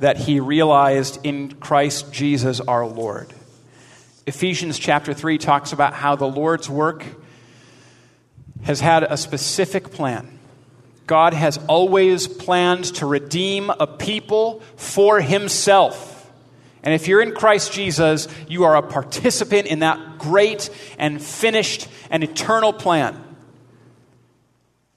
that 0.00 0.16
he 0.16 0.40
realized 0.40 1.24
in 1.24 1.52
Christ 1.52 2.12
Jesus 2.12 2.60
our 2.60 2.84
Lord 2.84 3.32
Ephesians 4.28 4.78
chapter 4.78 5.14
3 5.14 5.38
talks 5.38 5.72
about 5.72 5.94
how 5.94 6.14
the 6.14 6.28
Lord's 6.28 6.68
work 6.68 7.02
has 8.62 8.78
had 8.78 9.02
a 9.02 9.16
specific 9.16 9.90
plan. 9.90 10.38
God 11.06 11.32
has 11.32 11.58
always 11.66 12.28
planned 12.28 12.84
to 12.96 13.06
redeem 13.06 13.70
a 13.70 13.86
people 13.86 14.60
for 14.76 15.22
himself. 15.22 16.30
And 16.82 16.92
if 16.92 17.08
you're 17.08 17.22
in 17.22 17.32
Christ 17.32 17.72
Jesus, 17.72 18.28
you 18.46 18.64
are 18.64 18.76
a 18.76 18.82
participant 18.82 19.66
in 19.66 19.78
that 19.78 20.18
great 20.18 20.68
and 20.98 21.22
finished 21.22 21.88
and 22.10 22.22
eternal 22.22 22.74
plan. 22.74 23.24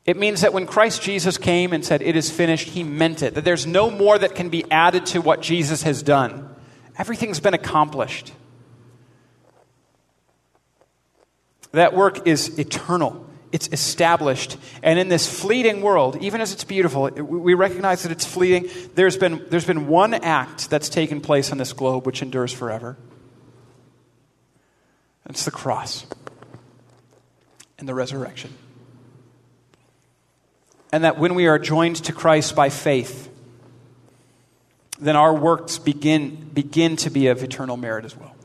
It 0.05 0.17
means 0.17 0.41
that 0.41 0.51
when 0.51 0.67
Christ 0.67 1.01
Jesus 1.03 1.37
came 1.37 1.71
and 1.71 1.85
said, 1.85 2.01
It 2.01 2.17
is 2.17 2.29
finished, 2.29 2.67
he 2.67 2.83
meant 2.83 3.23
it. 3.23 3.35
That 3.35 3.45
there's 3.45 3.65
no 3.65 3.89
more 3.89 4.17
that 4.17 4.35
can 4.35 4.49
be 4.49 4.69
added 4.69 5.05
to 5.07 5.21
what 5.21 5.41
Jesus 5.41 5.83
has 5.83 6.03
done. 6.03 6.53
Everything's 6.97 7.39
been 7.39 7.53
accomplished. 7.53 8.33
That 11.71 11.93
work 11.93 12.27
is 12.27 12.59
eternal. 12.59 13.25
It's 13.51 13.69
established. 13.71 14.57
And 14.81 14.97
in 14.99 15.09
this 15.09 15.27
fleeting 15.27 15.81
world, 15.81 16.17
even 16.21 16.41
as 16.41 16.53
it's 16.53 16.63
beautiful, 16.63 17.09
we 17.09 17.53
recognize 17.53 18.03
that 18.03 18.11
it's 18.11 18.25
fleeting. 18.25 18.69
There's 18.95 19.17
been, 19.17 19.45
there's 19.49 19.65
been 19.65 19.87
one 19.87 20.13
act 20.13 20.69
that's 20.69 20.89
taken 20.89 21.21
place 21.21 21.51
on 21.51 21.57
this 21.57 21.73
globe 21.73 22.05
which 22.05 22.21
endures 22.21 22.53
forever. 22.53 22.97
It's 25.31 25.45
the 25.45 25.51
cross 25.51 26.05
and 27.79 27.87
the 27.87 27.93
resurrection. 27.93 28.53
And 30.91 31.05
that 31.05 31.17
when 31.17 31.35
we 31.35 31.47
are 31.47 31.57
joined 31.57 31.95
to 32.03 32.11
Christ 32.11 32.53
by 32.53 32.69
faith, 32.69 33.29
then 34.99 35.15
our 35.15 35.33
works 35.33 35.79
begin, 35.79 36.49
begin 36.53 36.97
to 36.97 37.09
be 37.09 37.27
of 37.27 37.43
eternal 37.43 37.77
merit 37.77 38.03
as 38.03 38.15
well. 38.15 38.35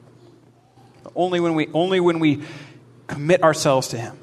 Only 1.16 1.40
when 1.40 1.54
we, 1.54 1.68
only 1.74 1.98
when 1.98 2.20
we 2.20 2.44
commit 3.07 3.42
ourselves 3.42 3.88
to 3.88 3.99
Him. 3.99 4.19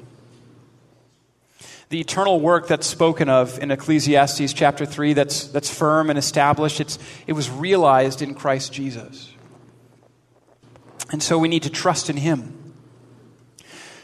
The 1.90 2.00
eternal 2.00 2.40
work 2.40 2.66
that's 2.66 2.86
spoken 2.86 3.28
of 3.28 3.58
in 3.58 3.70
Ecclesiastes 3.70 4.52
chapter 4.52 4.86
3 4.86 5.12
that's, 5.12 5.48
that's 5.48 5.72
firm 5.72 6.10
and 6.10 6.18
established, 6.18 6.80
it's, 6.80 6.98
it 7.26 7.34
was 7.34 7.50
realized 7.50 8.22
in 8.22 8.34
Christ 8.34 8.72
Jesus. 8.72 9.30
And 11.12 11.22
so 11.22 11.38
we 11.38 11.48
need 11.48 11.64
to 11.64 11.70
trust 11.70 12.10
in 12.10 12.16
Him. 12.16 12.74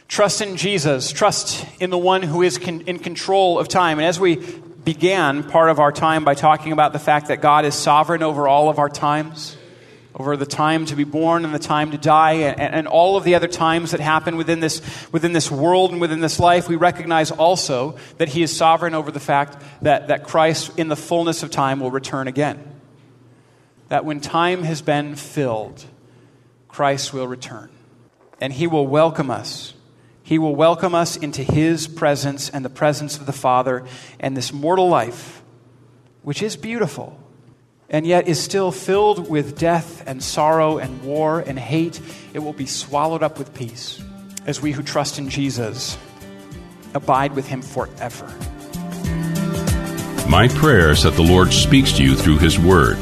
Trust 0.07 0.41
in 0.41 0.57
Jesus. 0.57 1.13
Trust 1.13 1.65
in 1.81 1.91
the 1.91 1.99
one 1.99 2.23
who 2.23 2.43
is 2.43 2.59
con- 2.59 2.83
in 2.83 2.99
control 2.99 3.59
of 3.59 3.69
time. 3.69 3.99
And 3.99 4.07
as 4.07 4.19
we 4.19 4.37
began 4.37 5.45
part 5.45 5.71
of 5.71 5.79
our 5.79 5.93
time 5.93 6.25
by 6.25 6.35
talking 6.35 6.73
about 6.73 6.93
the 6.93 6.99
fact 6.99 7.29
that 7.29 7.41
God 7.41 7.65
is 7.65 7.75
sovereign 7.75 8.23
over 8.23 8.49
all 8.49 8.69
of 8.69 8.79
our 8.79 8.89
times, 8.89 9.57
over 10.21 10.37
the 10.37 10.45
time 10.45 10.85
to 10.85 10.95
be 10.95 11.05
born 11.05 11.47
and 11.47 11.55
the 11.55 11.59
time 11.59 11.93
to 11.93 11.97
die 11.97 12.33
and, 12.33 12.61
and, 12.61 12.87
all 12.87 13.17
of 13.17 13.25
the 13.25 13.35
other 13.35 13.49
times 13.49 13.93
that 13.93 14.01
happen 14.01 14.37
within 14.37 14.61
this, 14.61 14.83
within 15.13 15.33
this 15.33 15.51
world 15.51 15.93
and 15.93 16.01
within 16.01 16.21
this 16.21 16.39
life, 16.39 16.69
we 16.69 16.77
recognize 16.77 17.31
also 17.31 17.97
that 18.19 18.29
He 18.29 18.43
is 18.43 18.55
sovereign 18.55 18.95
over 18.95 19.11
the 19.11 19.19
fact 19.19 19.63
that, 19.81 20.09
that 20.09 20.25
Christ, 20.25 20.79
in 20.79 20.89
the 20.89 20.97
fullness 20.97 21.43
of 21.43 21.51
time, 21.51 21.81
will 21.81 21.91
return 21.91 22.29
again. 22.29 22.63
That 23.89 24.05
when 24.05 24.21
time 24.21 24.63
has 24.65 24.83
been 24.83 25.17
filled, 25.17 25.87
Christ 26.69 27.15
will 27.15 27.27
return. 27.27 27.71
And 28.43 28.53
He 28.53 28.67
will 28.67 28.87
welcome 28.87 29.31
us 29.31 29.73
He 30.23 30.39
will 30.39 30.55
welcome 30.55 30.95
us 30.95 31.17
into 31.17 31.43
His 31.43 31.89
presence 31.89 32.51
and 32.51 32.63
the 32.63 32.71
presence 32.71 33.17
of 33.17 33.25
the 33.25 33.33
Father 33.33 33.87
and 34.19 34.37
this 34.37 34.53
mortal 34.53 34.91
life, 34.91 35.43
which 36.23 36.43
is 36.43 36.59
beautiful 36.59 37.20
and 37.91 38.07
yet 38.07 38.29
is 38.29 38.41
still 38.41 38.71
filled 38.71 39.29
with 39.29 39.59
death 39.59 40.03
and 40.07 40.23
sorrow 40.23 40.79
and 40.79 41.03
war 41.03 41.41
and 41.41 41.59
hate. 41.59 42.01
It 42.33 42.39
will 42.39 42.53
be 42.53 42.67
swallowed 42.67 43.23
up 43.23 43.39
with 43.39 43.53
peace 43.53 44.03
as 44.47 44.63
we 44.63 44.73
who 44.73 44.83
trust 44.83 45.19
in 45.19 45.29
Jesus 45.29 45.99
abide 46.95 47.35
with 47.35 47.47
Him 47.47 47.63
forever. 47.63 48.27
My 50.29 50.49
prayer 50.49 50.91
is 50.93 51.03
that 51.03 51.15
the 51.15 51.23
Lord 51.23 51.53
speaks 51.53 51.93
to 51.95 52.05
you 52.05 52.15
through 52.15 52.39
His 52.39 52.59
Word, 52.59 52.97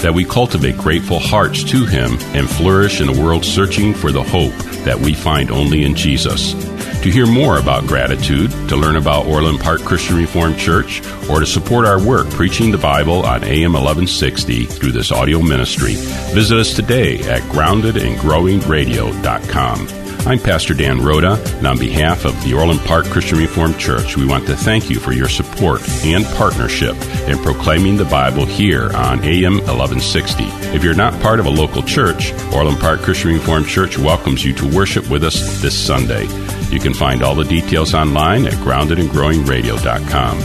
that 0.00 0.14
we 0.14 0.24
cultivate 0.24 0.76
grateful 0.76 1.20
hearts 1.20 1.62
to 1.64 1.86
Him 1.86 2.18
and 2.34 2.50
flourish 2.50 3.00
in 3.00 3.08
a 3.08 3.22
world 3.22 3.44
searching 3.44 3.94
for 3.94 4.10
the 4.10 4.22
hope 4.22 4.54
that 4.84 4.98
we 4.98 5.14
find 5.14 5.50
only 5.52 5.84
in 5.84 5.94
Jesus. 5.94 6.54
To 7.02 7.10
hear 7.10 7.26
more 7.26 7.58
about 7.58 7.86
gratitude, 7.88 8.52
to 8.68 8.76
learn 8.76 8.94
about 8.94 9.26
Orland 9.26 9.58
Park 9.58 9.80
Christian 9.80 10.16
Reformed 10.16 10.56
Church, 10.56 11.02
or 11.28 11.40
to 11.40 11.46
support 11.46 11.84
our 11.84 12.00
work 12.00 12.30
preaching 12.30 12.70
the 12.70 12.78
Bible 12.78 13.26
on 13.26 13.42
AM 13.42 13.72
1160 13.72 14.66
through 14.66 14.92
this 14.92 15.10
audio 15.10 15.42
ministry, 15.42 15.94
visit 16.32 16.58
us 16.58 16.74
today 16.74 17.18
at 17.24 17.42
groundedandgrowingradio.com. 17.50 19.88
I'm 20.24 20.38
Pastor 20.38 20.74
Dan 20.74 21.02
Rhoda, 21.02 21.42
and 21.56 21.66
on 21.66 21.76
behalf 21.76 22.24
of 22.24 22.40
the 22.44 22.54
Orland 22.54 22.78
Park 22.82 23.06
Christian 23.06 23.38
Reformed 23.38 23.80
Church, 23.80 24.16
we 24.16 24.24
want 24.24 24.46
to 24.46 24.54
thank 24.54 24.88
you 24.88 25.00
for 25.00 25.12
your 25.12 25.28
support 25.28 25.80
and 26.04 26.24
partnership 26.36 26.94
in 27.26 27.36
proclaiming 27.38 27.96
the 27.96 28.04
Bible 28.04 28.46
here 28.46 28.92
on 28.94 29.24
AM 29.24 29.54
1160. 29.54 30.44
If 30.72 30.84
you're 30.84 30.94
not 30.94 31.20
part 31.20 31.40
of 31.40 31.46
a 31.46 31.50
local 31.50 31.82
church, 31.82 32.32
Orland 32.54 32.78
Park 32.78 33.00
Christian 33.00 33.32
Reformed 33.32 33.66
Church 33.66 33.98
welcomes 33.98 34.44
you 34.44 34.52
to 34.52 34.68
worship 34.68 35.10
with 35.10 35.24
us 35.24 35.60
this 35.60 35.76
Sunday. 35.76 36.28
You 36.72 36.80
can 36.80 36.94
find 36.94 37.22
all 37.22 37.34
the 37.34 37.44
details 37.44 37.92
online 37.92 38.46
at 38.46 38.54
groundedandgrowingradio.com. 38.54 40.38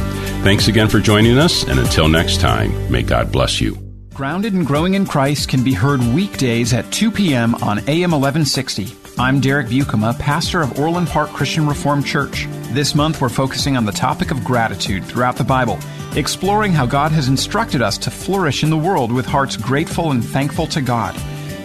Thanks 0.44 0.68
again 0.68 0.90
for 0.90 1.00
joining 1.00 1.38
us, 1.38 1.64
and 1.64 1.80
until 1.80 2.10
next 2.10 2.42
time, 2.42 2.92
may 2.92 3.02
God 3.02 3.32
bless 3.32 3.62
you. 3.62 3.78
Grounded 4.14 4.54
and 4.54 4.68
Growing 4.68 4.96
in 4.96 5.06
Christ 5.06 5.48
can 5.48 5.64
be 5.64 5.74
heard 5.74 6.02
weekdays 6.02 6.74
at 6.74 6.92
2 6.92 7.12
p.m. 7.12 7.56
on 7.56 7.80
AM 7.88 8.12
1160. 8.12 8.94
I'm 9.18 9.40
Derek 9.40 9.68
Buikema, 9.68 10.20
pastor 10.20 10.62
of 10.62 10.78
Orland 10.78 11.08
Park 11.08 11.30
Christian 11.30 11.66
Reformed 11.66 12.06
Church. 12.06 12.46
This 12.72 12.94
month, 12.94 13.22
we're 13.22 13.30
focusing 13.30 13.78
on 13.78 13.86
the 13.86 13.92
topic 13.94 14.30
of 14.30 14.44
gratitude 14.44 15.06
throughout 15.06 15.38
the 15.38 15.44
Bible, 15.46 15.80
exploring 16.16 16.74
how 16.74 16.86
God 16.86 17.14
has 17.14 17.30
instructed 17.30 17.82
us 17.82 17.98
to 18.00 18.12
flourish 18.12 18.64
in 18.64 18.70
the 18.70 18.78
world 18.78 19.14
with 19.14 19.26
hearts 19.26 19.56
grateful 19.56 20.12
and 20.12 20.26
thankful 20.26 20.68
to 20.68 20.82
God. 20.82 21.16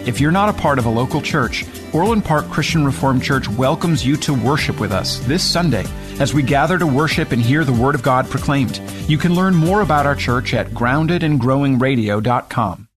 If 0.05 0.19
you're 0.19 0.33
not 0.33 0.49
a 0.49 0.53
part 0.53 0.79
of 0.79 0.85
a 0.85 0.89
local 0.89 1.21
church, 1.21 1.63
Orland 1.93 2.25
Park 2.25 2.49
Christian 2.49 2.83
Reformed 2.83 3.23
Church 3.23 3.47
welcomes 3.47 4.05
you 4.05 4.17
to 4.17 4.33
worship 4.33 4.81
with 4.81 4.91
us 4.91 5.19
this 5.19 5.49
Sunday 5.49 5.85
as 6.19 6.33
we 6.33 6.43
gather 6.43 6.77
to 6.77 6.85
worship 6.85 7.31
and 7.31 7.41
hear 7.41 7.63
the 7.63 7.71
Word 7.71 7.95
of 7.95 8.03
God 8.03 8.29
proclaimed. 8.29 8.81
You 9.07 9.17
can 9.17 9.33
learn 9.33 9.55
more 9.55 9.79
about 9.79 10.05
our 10.05 10.15
church 10.15 10.53
at 10.53 10.71
groundedandgrowingradio.com. 10.71 12.89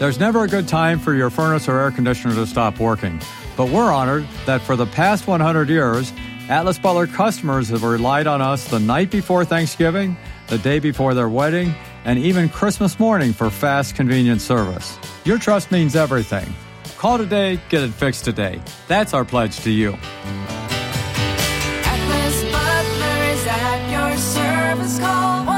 There's 0.00 0.18
never 0.18 0.42
a 0.42 0.48
good 0.48 0.66
time 0.66 0.98
for 0.98 1.14
your 1.14 1.30
furnace 1.30 1.68
or 1.68 1.78
air 1.78 1.92
conditioner 1.92 2.34
to 2.34 2.44
stop 2.44 2.80
working, 2.80 3.20
but 3.56 3.68
we're 3.68 3.92
honored 3.92 4.26
that 4.46 4.60
for 4.60 4.74
the 4.74 4.86
past 4.86 5.28
100 5.28 5.68
years, 5.68 6.12
Atlas 6.48 6.80
Butler 6.80 7.06
customers 7.06 7.68
have 7.68 7.84
relied 7.84 8.26
on 8.26 8.42
us 8.42 8.66
the 8.66 8.80
night 8.80 9.12
before 9.12 9.44
Thanksgiving, 9.44 10.16
the 10.48 10.58
day 10.58 10.80
before 10.80 11.14
their 11.14 11.28
wedding, 11.28 11.76
and 12.04 12.18
even 12.18 12.48
Christmas 12.48 12.98
morning 12.98 13.32
for 13.32 13.50
fast, 13.50 13.94
convenient 13.94 14.40
service. 14.40 14.98
Your 15.24 15.38
trust 15.38 15.70
means 15.70 15.96
everything. 15.96 16.52
Call 16.96 17.18
today, 17.18 17.60
get 17.68 17.82
it 17.82 17.92
fixed 17.92 18.24
today. 18.24 18.60
That's 18.88 19.14
our 19.14 19.24
pledge 19.24 19.58
to 19.60 19.70
you. 19.70 19.96
Atlas 21.84 22.42
Butler 22.52 23.24
is 23.32 23.46
at 23.46 23.90
your 23.90 24.16
service 24.18 24.98
call. 24.98 25.49